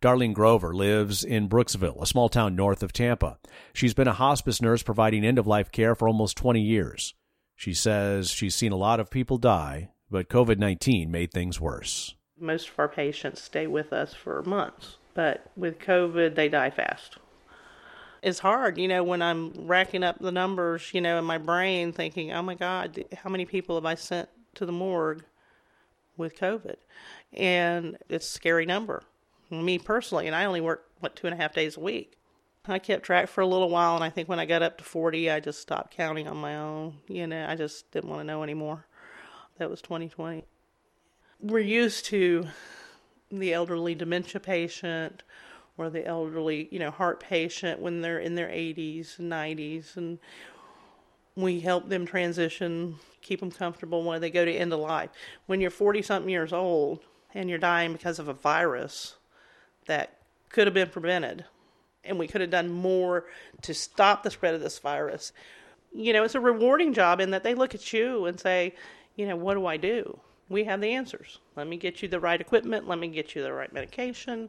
[0.00, 3.36] Darlene Grover lives in Brooksville, a small town north of Tampa.
[3.74, 7.14] She's been a hospice nurse providing end of life care for almost 20 years.
[7.56, 12.14] She says she's seen a lot of people die, but COVID 19 made things worse.
[12.40, 17.18] Most of our patients stay with us for months, but with COVID, they die fast.
[18.22, 21.92] It's hard, you know, when I'm racking up the numbers, you know, in my brain
[21.92, 25.24] thinking, oh my God, how many people have I sent to the morgue
[26.16, 26.76] with COVID?
[27.32, 29.02] And it's a scary number.
[29.50, 32.18] Me personally, and I only work, what, two and a half days a week.
[32.66, 34.84] I kept track for a little while, and I think when I got up to
[34.84, 36.98] 40, I just stopped counting on my own.
[37.08, 38.84] You know, I just didn't want to know anymore.
[39.56, 40.44] That was 2020.
[41.40, 42.46] We're used to
[43.30, 45.22] the elderly dementia patient
[45.78, 49.96] or the elderly, you know, heart patient when they're in their 80s and 90s.
[49.96, 50.18] And
[51.36, 55.10] we help them transition, keep them comfortable when they go to end of life.
[55.46, 56.98] When you're 40 something years old
[57.32, 59.14] and you're dying because of a virus
[59.86, 61.44] that could have been prevented,
[62.04, 63.26] and we could have done more
[63.62, 65.32] to stop the spread of this virus.
[65.94, 68.74] You know, it's a rewarding job in that they look at you and say,
[69.14, 70.18] you know, what do I do?
[70.48, 71.38] We have the answers.
[71.54, 72.88] Let me get you the right equipment.
[72.88, 74.48] Let me get you the right medication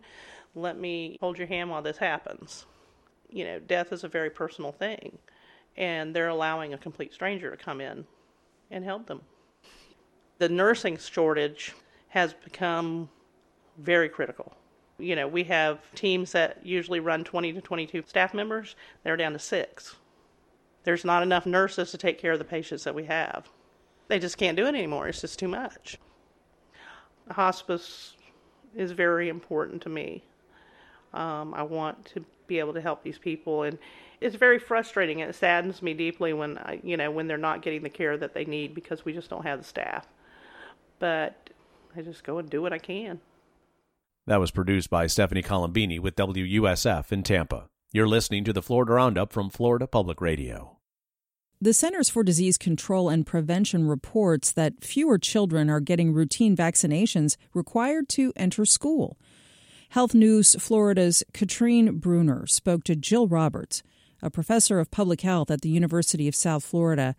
[0.55, 2.65] let me hold your hand while this happens.
[3.29, 5.17] You know, death is a very personal thing,
[5.77, 8.05] and they're allowing a complete stranger to come in
[8.71, 9.21] and help them.
[10.39, 11.73] The nursing shortage
[12.09, 13.09] has become
[13.77, 14.55] very critical.
[14.97, 19.33] You know, we have teams that usually run 20 to 22 staff members, they're down
[19.33, 19.95] to six.
[20.83, 23.47] There's not enough nurses to take care of the patients that we have.
[24.07, 25.97] They just can't do it anymore, it's just too much.
[27.31, 28.15] Hospice
[28.75, 30.23] is very important to me.
[31.13, 33.77] Um, I want to be able to help these people, and
[34.21, 35.19] it's very frustrating.
[35.19, 38.33] It saddens me deeply when I, you know when they're not getting the care that
[38.33, 40.07] they need because we just don't have the staff.
[40.99, 41.49] But
[41.95, 43.19] I just go and do what I can.
[44.27, 47.65] That was produced by Stephanie Colombini with WUSF in Tampa.
[47.91, 50.77] You're listening to the Florida Roundup from Florida Public Radio.
[51.61, 57.35] The Centers for Disease Control and Prevention reports that fewer children are getting routine vaccinations
[57.53, 59.17] required to enter school.
[59.93, 63.81] Health News Florida's Katrine Bruner spoke to Jill Roberts,
[64.21, 67.15] a professor of public health at the University of South Florida,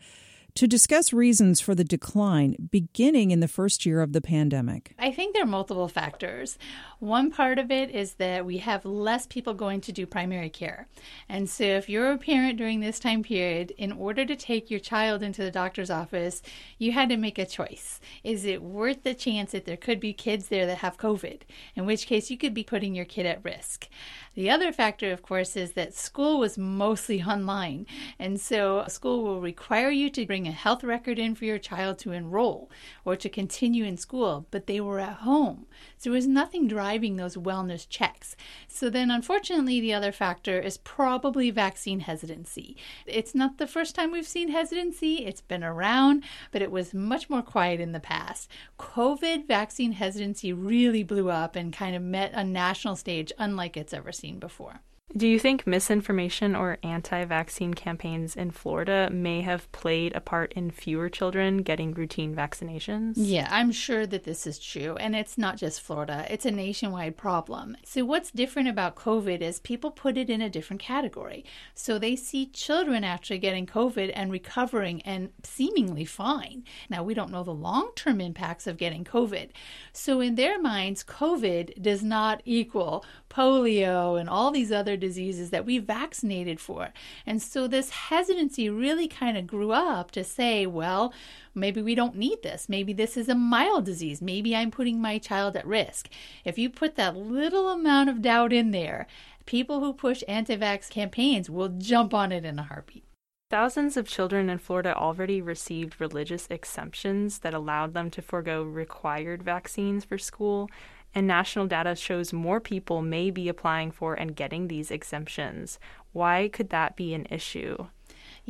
[0.54, 4.94] to discuss reasons for the decline beginning in the first year of the pandemic.
[4.98, 6.58] I think there are multiple factors.
[6.98, 10.86] One part of it is that we have less people going to do primary care.
[11.28, 14.80] And so, if you're a parent during this time period, in order to take your
[14.80, 16.42] child into the doctor's office,
[16.78, 18.00] you had to make a choice.
[18.22, 21.42] Is it worth the chance that there could be kids there that have COVID?
[21.74, 23.88] In which case, you could be putting your kid at risk.
[24.34, 27.86] The other factor, of course, is that school was mostly online.
[28.18, 31.98] And so school will require you to bring a health record in for your child
[31.98, 32.70] to enroll
[33.04, 35.66] or to continue in school, but they were at home.
[35.96, 38.36] So there was nothing driving those wellness checks.
[38.68, 42.76] So then, unfortunately, the other factor is probably vaccine hesitancy.
[43.06, 47.30] It's not the first time we've seen hesitancy, it's been around, but it was much
[47.30, 48.50] more quiet in the past.
[48.78, 53.94] COVID vaccine hesitancy really blew up and kind of met a national stage unlike it's
[53.94, 54.80] ever seen before.
[55.16, 60.52] Do you think misinformation or anti vaccine campaigns in Florida may have played a part
[60.52, 63.14] in fewer children getting routine vaccinations?
[63.16, 64.94] Yeah, I'm sure that this is true.
[64.96, 67.76] And it's not just Florida, it's a nationwide problem.
[67.84, 71.44] So, what's different about COVID is people put it in a different category.
[71.74, 76.62] So, they see children actually getting COVID and recovering and seemingly fine.
[76.88, 79.50] Now, we don't know the long term impacts of getting COVID.
[79.92, 85.64] So, in their minds, COVID does not equal polio and all these other diseases that
[85.64, 86.92] we vaccinated for.
[87.24, 91.14] And so this hesitancy really kind of grew up to say, well,
[91.54, 92.68] maybe we don't need this.
[92.68, 94.20] Maybe this is a mild disease.
[94.20, 96.08] Maybe I'm putting my child at risk.
[96.44, 99.06] If you put that little amount of doubt in there,
[99.46, 103.04] people who push anti vax campaigns will jump on it in a heartbeat.
[103.50, 109.42] Thousands of children in Florida already received religious exemptions that allowed them to forego required
[109.42, 110.70] vaccines for school
[111.14, 115.78] and national data shows more people may be applying for and getting these exemptions.
[116.12, 117.86] Why could that be an issue?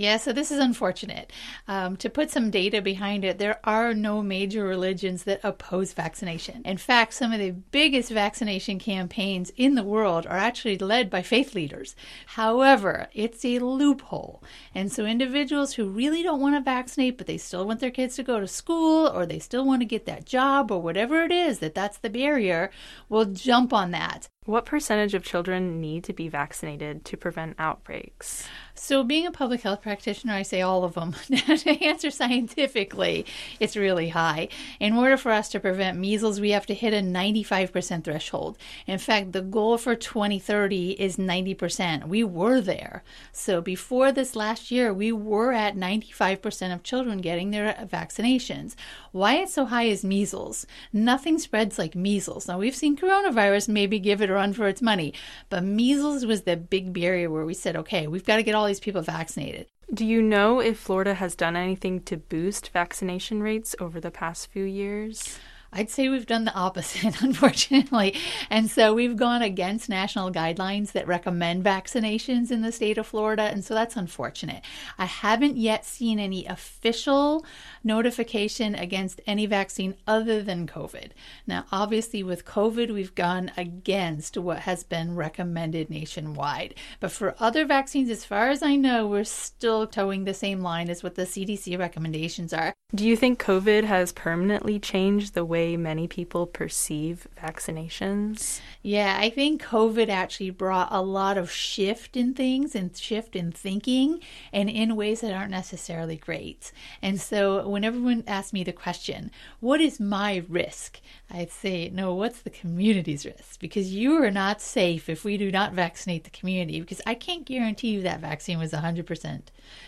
[0.00, 1.30] Yeah, so this is unfortunate.
[1.68, 6.62] Um, to put some data behind it, there are no major religions that oppose vaccination.
[6.64, 11.20] In fact, some of the biggest vaccination campaigns in the world are actually led by
[11.20, 11.94] faith leaders.
[12.28, 14.42] However, it's a loophole.
[14.74, 18.16] And so individuals who really don't want to vaccinate, but they still want their kids
[18.16, 21.30] to go to school or they still want to get that job or whatever it
[21.30, 22.70] is that that's the barrier,
[23.10, 24.30] will jump on that.
[24.46, 28.48] What percentage of children need to be vaccinated to prevent outbreaks?
[28.74, 31.12] So, being a public health practitioner, I say all of them.
[31.28, 33.26] to answer scientifically,
[33.60, 34.48] it's really high.
[34.80, 38.56] In order for us to prevent measles, we have to hit a 95% threshold.
[38.86, 42.08] In fact, the goal for 2030 is 90%.
[42.08, 43.02] We were there.
[43.32, 48.74] So, before this last year, we were at 95% of children getting their vaccinations.
[49.12, 50.64] Why it's so high is measles.
[50.94, 52.48] Nothing spreads like measles.
[52.48, 55.12] Now, we've seen coronavirus maybe give it a run for its money,
[55.48, 58.66] but measles was the big barrier where we said, okay, we've got to get all
[58.66, 59.66] these people vaccinated.
[59.92, 64.50] Do you know if Florida has done anything to boost vaccination rates over the past
[64.50, 65.38] few years?
[65.72, 68.16] I'd say we've done the opposite, unfortunately.
[68.48, 73.42] And so we've gone against national guidelines that recommend vaccinations in the state of Florida.
[73.42, 74.62] And so that's unfortunate.
[74.98, 77.44] I haven't yet seen any official
[77.84, 81.10] notification against any vaccine other than COVID.
[81.46, 86.74] Now, obviously, with COVID, we've gone against what has been recommended nationwide.
[86.98, 90.90] But for other vaccines, as far as I know, we're still towing the same line
[90.90, 92.74] as what the CDC recommendations are.
[92.92, 98.60] Do you think COVID has permanently changed the way many people perceive vaccinations?
[98.82, 103.52] Yeah, I think COVID actually brought a lot of shift in things and shift in
[103.52, 104.20] thinking
[104.52, 106.72] and in ways that aren't necessarily great.
[107.02, 109.30] And so when everyone asks me the question,
[109.60, 111.00] what is my risk?
[111.30, 113.60] I'd say, no, what's the community's risk?
[113.60, 117.44] Because you are not safe if we do not vaccinate the community, because I can't
[117.44, 119.42] guarantee you that vaccine was 100%.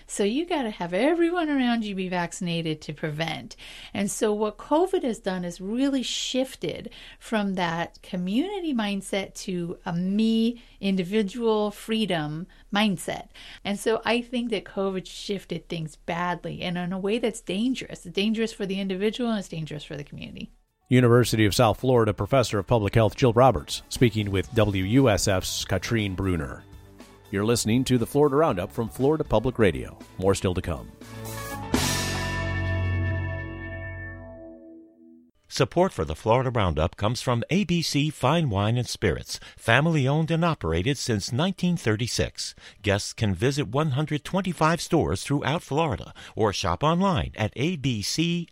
[0.06, 3.56] So you got to have everyone around you be vaccinated to prevent.
[3.94, 9.92] And so what COVID has done is really shifted from that community mindset to a
[9.92, 13.28] me individual freedom mindset.
[13.64, 18.06] And so I think that COVID shifted things badly and in a way that's dangerous.
[18.06, 20.50] It's dangerous for the individual and it's dangerous for the community.
[20.88, 26.64] University of South Florida professor of public health Jill Roberts speaking with WUSF's Katrine Bruner.
[27.32, 29.98] You're listening to the Florida Roundup from Florida Public Radio.
[30.18, 30.92] More still to come.
[35.48, 40.44] Support for the Florida Roundup comes from ABC Fine Wine and Spirits, family owned and
[40.44, 42.54] operated since 1936.
[42.82, 48.48] Guests can visit 125 stores throughout Florida or shop online at abcfws.com.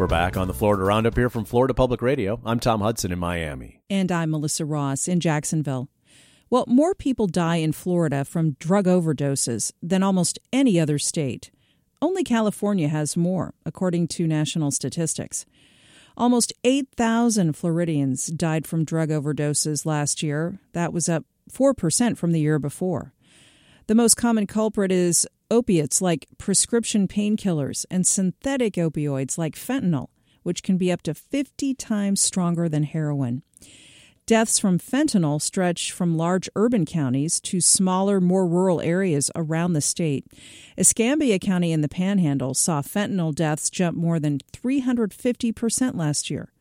[0.00, 2.40] We're back on the Florida Roundup here from Florida Public Radio.
[2.46, 3.82] I'm Tom Hudson in Miami.
[3.90, 5.90] And I'm Melissa Ross in Jacksonville.
[6.48, 11.50] Well, more people die in Florida from drug overdoses than almost any other state.
[12.00, 15.44] Only California has more, according to national statistics.
[16.16, 20.60] Almost 8,000 Floridians died from drug overdoses last year.
[20.72, 23.12] That was up 4% from the year before.
[23.86, 30.08] The most common culprit is opiates like prescription painkillers and synthetic opioids like fentanyl,
[30.42, 33.42] which can be up to 50 times stronger than heroin.
[34.26, 39.80] Deaths from fentanyl stretch from large urban counties to smaller, more rural areas around the
[39.80, 40.24] state.
[40.78, 46.52] Escambia County in the Panhandle saw fentanyl deaths jump more than 350% last year.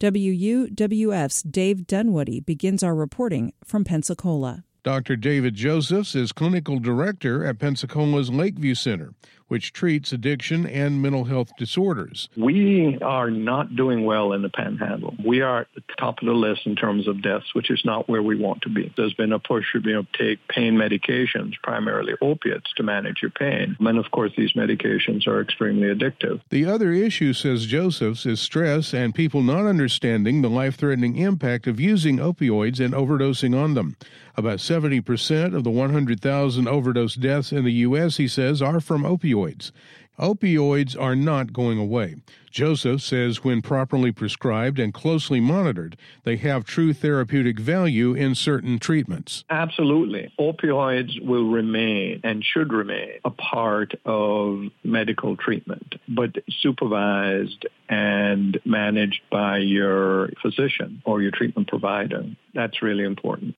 [0.00, 4.64] WUWF's Dave Dunwoody begins our reporting from Pensacola.
[4.84, 5.14] Dr.
[5.14, 9.14] David Josephs is clinical director at Pensacola's Lakeview Center,
[9.52, 12.30] which treats addiction and mental health disorders.
[12.38, 15.14] We are not doing well in the panhandle.
[15.22, 18.08] We are at the top of the list in terms of deaths, which is not
[18.08, 18.90] where we want to be.
[18.96, 23.20] There's been a push to be able to take pain medications, primarily opiates, to manage
[23.20, 23.76] your pain.
[23.78, 26.40] And of course, these medications are extremely addictive.
[26.48, 31.66] The other issue, says Josephs, is stress and people not understanding the life threatening impact
[31.66, 33.96] of using opioids and overdosing on them.
[34.34, 39.41] About 70% of the 100,000 overdose deaths in the U.S., he says, are from opioids.
[40.18, 42.16] Opioids are not going away.
[42.50, 48.78] Joseph says when properly prescribed and closely monitored, they have true therapeutic value in certain
[48.78, 49.42] treatments.
[49.48, 50.30] Absolutely.
[50.38, 59.22] Opioids will remain and should remain a part of medical treatment, but supervised and managed
[59.30, 62.24] by your physician or your treatment provider.
[62.54, 63.56] That's really important.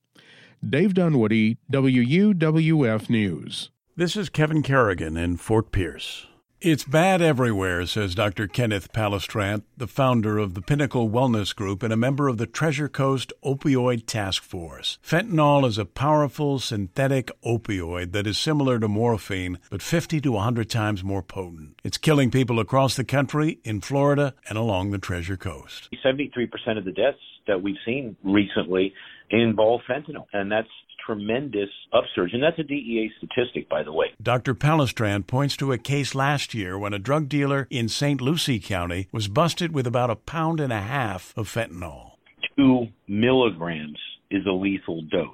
[0.67, 3.69] Dave Dunwoody, WUWF News.
[3.97, 6.27] This is Kevin Kerrigan in Fort Pierce.
[6.59, 8.45] It's bad everywhere, says Dr.
[8.45, 12.89] Kenneth Palestrant, the founder of the Pinnacle Wellness Group and a member of the Treasure
[12.89, 14.99] Coast Opioid Task Force.
[15.01, 20.69] Fentanyl is a powerful synthetic opioid that is similar to morphine, but 50 to 100
[20.69, 21.79] times more potent.
[21.85, 25.87] It's killing people across the country, in Florida, and along the Treasure Coast.
[26.03, 27.17] 73% of the deaths
[27.47, 28.93] that we've seen recently
[29.29, 30.67] involve fentanyl, and that's
[31.05, 32.33] tremendous upsurge.
[32.33, 34.07] And that's a DEA statistic, by the way.
[34.21, 34.53] Dr.
[34.53, 38.21] Palestrant points to a case last year when a drug dealer in St.
[38.21, 42.11] Lucie County was busted with about a pound and a half of fentanyl.
[42.57, 43.99] Two milligrams
[44.31, 45.29] is a lethal dose.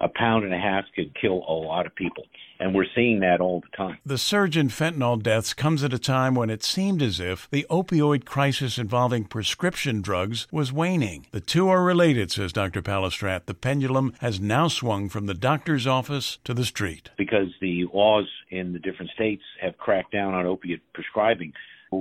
[0.00, 2.24] A pound and a half could kill a lot of people.
[2.64, 3.98] And we're seeing that all the time.
[4.06, 7.66] The surge in fentanyl deaths comes at a time when it seemed as if the
[7.68, 11.26] opioid crisis involving prescription drugs was waning.
[11.30, 12.80] The two are related, says Dr.
[12.80, 13.44] Palestrant.
[13.44, 17.10] The pendulum has now swung from the doctor's office to the street.
[17.18, 21.52] Because the laws in the different states have cracked down on opiate prescribing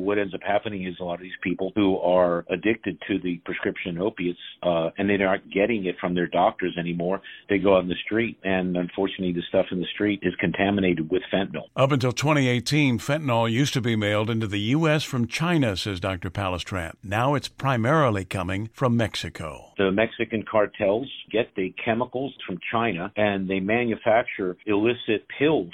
[0.02, 3.38] what ends up happening is a lot of these people who are addicted to the
[3.46, 7.22] prescription opiates uh, and they aren't getting it from their doctors anymore.
[7.50, 11.10] They go out in the street, and unfortunately, the stuff in the street is contaminated
[11.10, 11.68] with fentanyl.
[11.76, 15.04] Up until 2018, fentanyl used to be mailed into the U.S.
[15.04, 16.30] from China, says Dr.
[16.30, 16.98] Palestrant.
[17.04, 19.74] Now it's primarily coming from Mexico.
[19.78, 25.74] The Mexican cartels get the chemicals from China and they manufacture illicit pills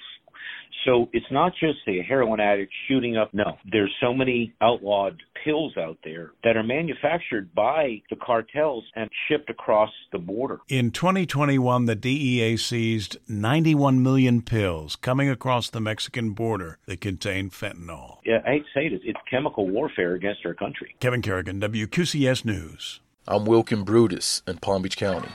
[0.86, 3.34] so it's not just a heroin addict shooting up.
[3.34, 9.10] No, there's so many outlawed pills out there that are manufactured by the cartels and
[9.28, 10.60] shipped across the border.
[10.68, 17.50] In 2021, the DEA seized 91 million pills coming across the Mexican border that contain
[17.50, 18.18] fentanyl.
[18.26, 20.96] Yeah, I hate to say it, it's chemical warfare against our country.
[21.00, 23.00] Kevin Kerrigan, WQCS News.
[23.28, 25.30] I'm Wilkine Brutus in Palm Beach County.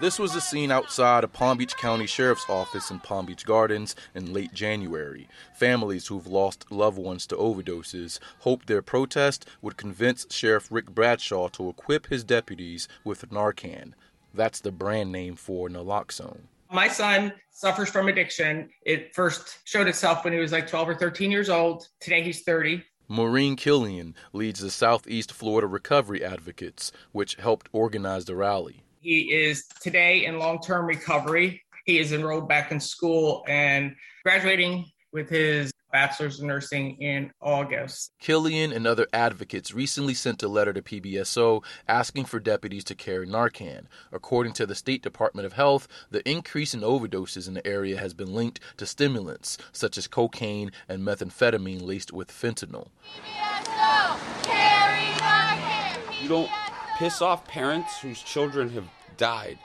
[0.00, 3.96] This was a scene outside a Palm Beach County Sheriff's Office in Palm Beach Gardens
[4.14, 5.28] in late January.
[5.56, 11.48] Families who've lost loved ones to overdoses hoped their protest would convince Sheriff Rick Bradshaw
[11.48, 13.94] to equip his deputies with Narcan.
[14.32, 16.42] That's the brand name for naloxone.
[16.70, 18.70] My son suffers from addiction.
[18.82, 21.88] It first showed itself when he was like 12 or 13 years old.
[21.98, 22.84] Today he's 30.
[23.08, 28.84] Maureen Killian leads the Southeast Florida Recovery Advocates, which helped organize the rally.
[29.00, 31.62] He is today in long term recovery.
[31.84, 33.94] He is enrolled back in school and
[34.24, 38.12] graduating with his bachelor's of nursing in August.
[38.20, 43.26] Killian and other advocates recently sent a letter to PBSO asking for deputies to carry
[43.26, 43.86] Narcan.
[44.12, 48.12] According to the State Department of Health, the increase in overdoses in the area has
[48.12, 52.88] been linked to stimulants such as cocaine and methamphetamine laced with fentanyl.
[53.24, 56.22] PBSO, carry Narcan.
[56.22, 56.50] You don't
[56.98, 58.84] piss off parents whose children have
[59.16, 59.56] died.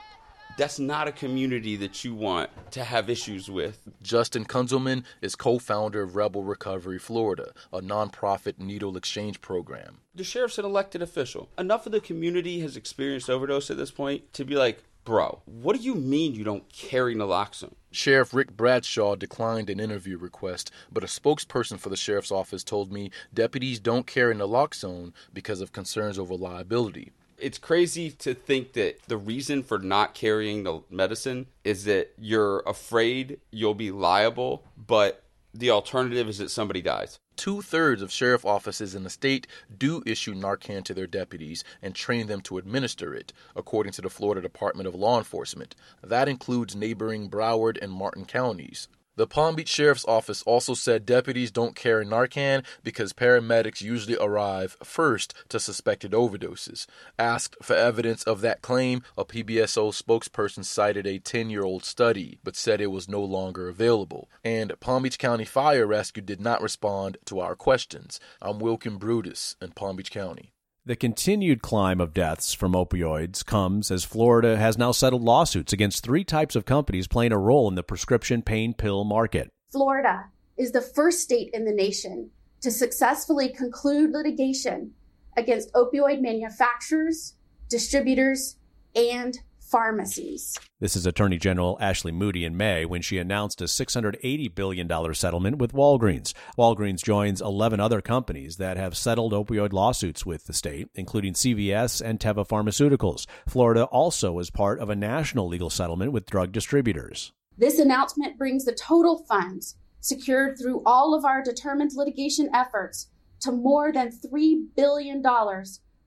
[0.56, 3.88] That's not a community that you want to have issues with.
[4.02, 9.98] Justin Kunzelman is co founder of Rebel Recovery Florida, a nonprofit needle exchange program.
[10.14, 11.48] The sheriff's an elected official.
[11.58, 15.76] Enough of the community has experienced overdose at this point to be like, bro, what
[15.76, 17.74] do you mean you don't carry naloxone?
[17.90, 22.92] Sheriff Rick Bradshaw declined an interview request, but a spokesperson for the sheriff's office told
[22.92, 29.00] me deputies don't carry naloxone because of concerns over liability it's crazy to think that
[29.08, 35.22] the reason for not carrying the medicine is that you're afraid you'll be liable, but
[35.52, 37.18] the alternative is that somebody dies.
[37.36, 41.94] Two thirds of sheriff offices in the state do issue Narcan to their deputies and
[41.94, 45.74] train them to administer it, according to the Florida Department of Law Enforcement.
[46.02, 48.88] That includes neighboring Broward and Martin counties.
[49.16, 54.76] The Palm Beach Sheriff's Office also said deputies don't carry Narcan because paramedics usually arrive
[54.82, 56.86] first to suspected overdoses.
[57.16, 62.40] Asked for evidence of that claim, a PBSO spokesperson cited a 10 year old study,
[62.42, 64.28] but said it was no longer available.
[64.42, 68.18] And Palm Beach County Fire Rescue did not respond to our questions.
[68.42, 70.53] I'm Wilkine Brutus in Palm Beach County.
[70.86, 76.04] The continued climb of deaths from opioids comes as Florida has now settled lawsuits against
[76.04, 79.50] three types of companies playing a role in the prescription pain pill market.
[79.72, 80.26] Florida
[80.58, 82.28] is the first state in the nation
[82.60, 84.92] to successfully conclude litigation
[85.38, 87.34] against opioid manufacturers,
[87.70, 88.56] distributors,
[88.94, 89.38] and
[89.74, 90.56] pharmacies.
[90.78, 95.58] This is Attorney General Ashley Moody in May when she announced a $680 billion settlement
[95.58, 96.32] with Walgreens.
[96.56, 102.00] Walgreens joins 11 other companies that have settled opioid lawsuits with the state, including CVS
[102.00, 103.26] and Teva Pharmaceuticals.
[103.48, 107.32] Florida also is part of a national legal settlement with drug distributors.
[107.58, 113.08] This announcement brings the total funds secured through all of our determined litigation efforts
[113.40, 115.20] to more than $3 billion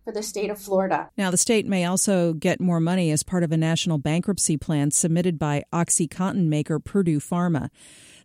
[0.07, 1.09] for the state of Florida.
[1.17, 4.89] Now, the state may also get more money as part of a national bankruptcy plan
[4.89, 7.69] submitted by OxyContin maker Purdue Pharma.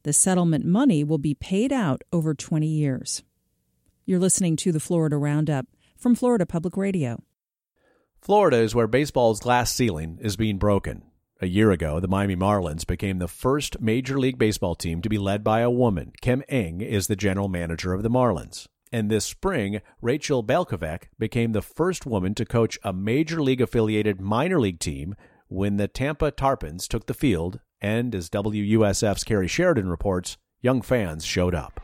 [0.05, 3.25] The settlement money will be paid out over 20 years.
[4.07, 5.67] You're listening to the Florida Roundup
[5.97, 7.21] from Florida Public Radio.
[8.21, 11.03] Florida is where baseball's glass ceiling is being broken.
[11.41, 15.19] A year ago, the Miami Marlins became the first Major League Baseball team to be
[15.19, 16.13] led by a woman.
[16.21, 18.69] Kim Ng is the general manager of the Marlins.
[18.93, 24.21] And this spring, Rachel Balkovec became the first woman to coach a major league affiliated
[24.21, 25.15] minor league team
[25.49, 27.61] when the Tampa Tarpons took the field.
[27.81, 31.81] And as WUSF's Kerry Sheridan reports, young fans showed up.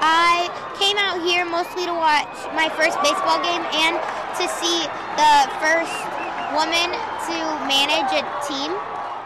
[0.00, 0.48] I
[0.78, 3.98] came out here mostly to watch my first baseball game and
[4.38, 4.86] to see
[5.18, 5.98] the first
[6.54, 6.94] woman
[7.26, 7.36] to
[7.66, 8.70] manage a team.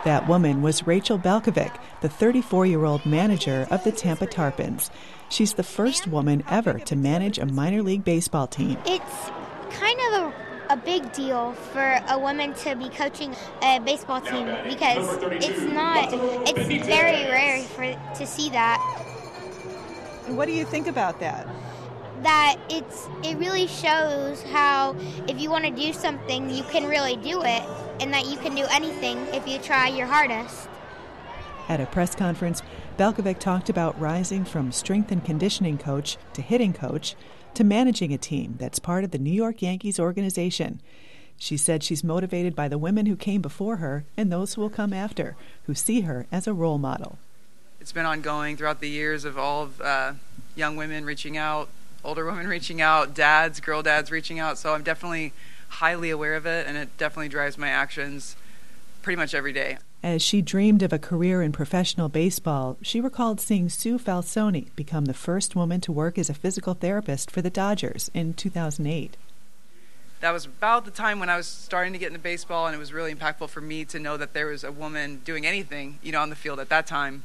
[0.04, 4.90] That woman was Rachel Balkovec, the 34 year old manager of the Tampa Tarpons.
[5.28, 8.78] She's the first woman ever to manage a minor league baseball team.
[8.86, 9.30] It's
[9.70, 14.46] kind of a a big deal for a woman to be coaching a baseball team
[14.68, 18.78] because it's not it's very rare for to see that.
[20.28, 21.46] What do you think about that?
[22.22, 24.96] That it's it really shows how
[25.28, 27.62] if you want to do something you can really do it
[28.00, 30.68] and that you can do anything if you try your hardest
[31.68, 32.62] at a press conference
[32.98, 37.14] Balkovec talked about rising from strength and conditioning coach to hitting coach
[37.54, 40.80] to managing a team that's part of the New York Yankees organization.
[41.38, 44.70] She said she's motivated by the women who came before her and those who will
[44.70, 47.18] come after, who see her as a role model.
[47.80, 50.12] It's been ongoing throughout the years of all of uh,
[50.54, 51.68] young women reaching out,
[52.02, 54.58] older women reaching out, dads, girl dads reaching out.
[54.58, 55.32] So I'm definitely
[55.68, 58.36] highly aware of it, and it definitely drives my actions
[59.02, 59.78] pretty much every day.
[60.02, 65.06] As she dreamed of a career in professional baseball, she recalled seeing Sue Falsone become
[65.06, 69.16] the first woman to work as a physical therapist for the Dodgers in 2008.
[70.20, 72.78] That was about the time when I was starting to get into baseball, and it
[72.78, 76.12] was really impactful for me to know that there was a woman doing anything, you
[76.12, 77.24] know, on the field at that time.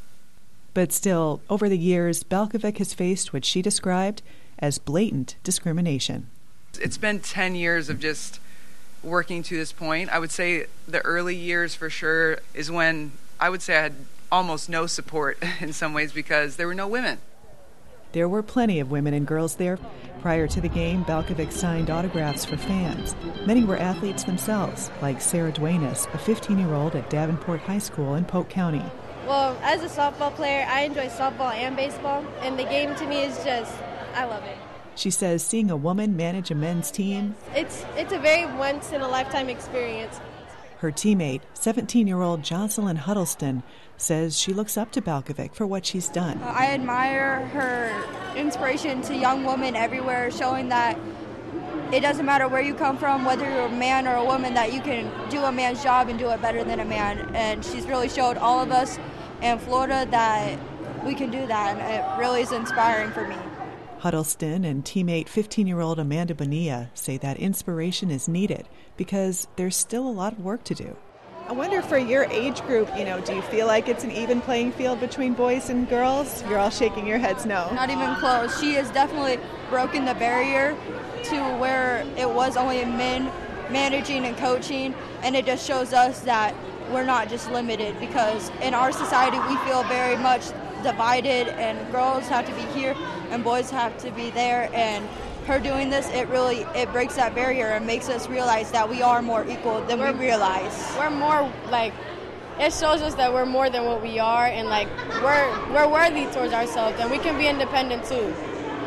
[0.74, 4.22] But still, over the years, Balkovec has faced what she described
[4.60, 6.28] as blatant discrimination.
[6.80, 8.40] It's been 10 years of just
[9.04, 10.10] working to this point.
[10.10, 13.96] I would say the early years for sure is when I would say I had
[14.32, 17.20] almost no support in some ways because there were no women.
[18.14, 19.80] There were plenty of women and girls there.
[20.22, 23.16] Prior to the game, Balkovec signed autographs for fans.
[23.46, 28.16] Many were athletes themselves, like Sarah Duenas, a 15 year old at Davenport High School
[28.16, 28.84] in Polk County.
[29.26, 33.24] Well, as a softball player, I enjoy softball and baseball, and the game to me
[33.24, 33.74] is just,
[34.14, 34.58] I love it.
[34.96, 39.02] She says seeing a woman manage a men's team, it's it's a very once in
[39.02, 40.20] a lifetime experience.
[40.80, 43.62] Her teammate, 17-year-old Jocelyn Huddleston,
[43.98, 46.40] says she looks up to Balkovec for what she's done.
[46.42, 50.98] Uh, I admire her inspiration to young women everywhere, showing that
[51.92, 54.74] it doesn't matter where you come from, whether you're a man or a woman, that
[54.74, 57.30] you can do a man's job and do it better than a man.
[57.36, 58.98] And she's really showed all of us
[59.44, 60.58] in Florida that
[61.06, 63.36] we can do that, and it really is inspiring for me.
[64.02, 69.76] Huddleston and teammate 15 year old Amanda Bonilla say that inspiration is needed because there's
[69.76, 70.96] still a lot of work to do.
[71.48, 74.42] I wonder for your age group, you know, do you feel like it's an even
[74.42, 76.44] playing field between boys and girls?
[76.50, 77.70] You're all shaking your heads no.
[77.76, 78.60] Not even close.
[78.60, 79.38] She has definitely
[79.70, 80.76] broken the barrier
[81.26, 83.32] to where it was only men
[83.70, 86.56] managing and coaching, and it just shows us that
[86.92, 90.48] we're not just limited because in our society we feel very much
[90.82, 92.96] divided and girls have to be here
[93.32, 95.08] and boys have to be there and
[95.48, 99.02] her doing this it really it breaks that barrier and makes us realize that we
[99.02, 101.94] are more equal than we're, we realize we're more like
[102.62, 104.88] it shows us that we're more than what we are, and like
[105.24, 108.34] we're we're worthy towards ourselves, and we can be independent too.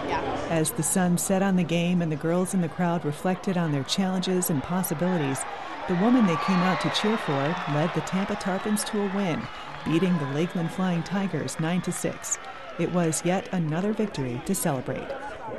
[0.06, 0.46] Yeah.
[0.48, 3.72] As the sun set on the game and the girls in the crowd reflected on
[3.72, 5.40] their challenges and possibilities,
[5.88, 7.32] the woman they came out to cheer for
[7.72, 9.42] led the Tampa Tarpons to a win,
[9.84, 12.38] beating the Lakeland Flying Tigers 9 to 6.
[12.78, 15.06] It was yet another victory to celebrate.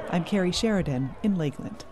[0.09, 1.86] I'm Kerry Sheridan in Lakeland.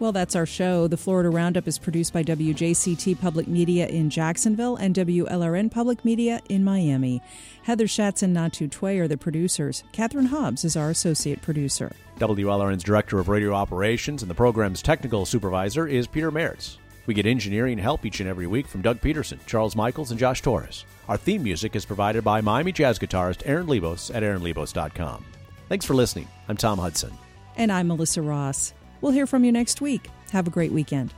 [0.00, 0.88] Well, that's our show.
[0.88, 6.40] The Florida Roundup is produced by WJCT Public Media in Jacksonville and WLRN Public Media
[6.48, 7.22] in Miami.
[7.62, 9.84] Heather Schatz and Natu Tway are the producers.
[9.92, 11.92] Catherine Hobbs is our associate producer.
[12.18, 16.78] WLRN's Director of Radio Operations and the program's technical supervisor is Peter Mertz.
[17.06, 20.42] We get engineering help each and every week from Doug Peterson, Charles Michaels, and Josh
[20.42, 20.84] Torres.
[21.08, 25.24] Our theme music is provided by Miami jazz guitarist Aaron Lebos at aaronlebos.com.
[25.68, 26.28] Thanks for listening.
[26.48, 27.12] I'm Tom Hudson.
[27.56, 28.74] And I'm Melissa Ross.
[29.00, 30.08] We'll hear from you next week.
[30.32, 31.12] Have a great weekend.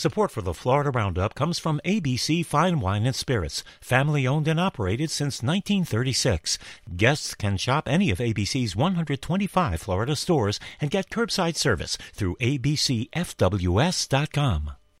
[0.00, 4.58] Support for the Florida Roundup comes from ABC Fine Wine and Spirits, family owned and
[4.58, 6.56] operated since 1936.
[6.96, 13.10] Guests can shop any of ABC's 125 Florida stores and get curbside service through abcfws.com.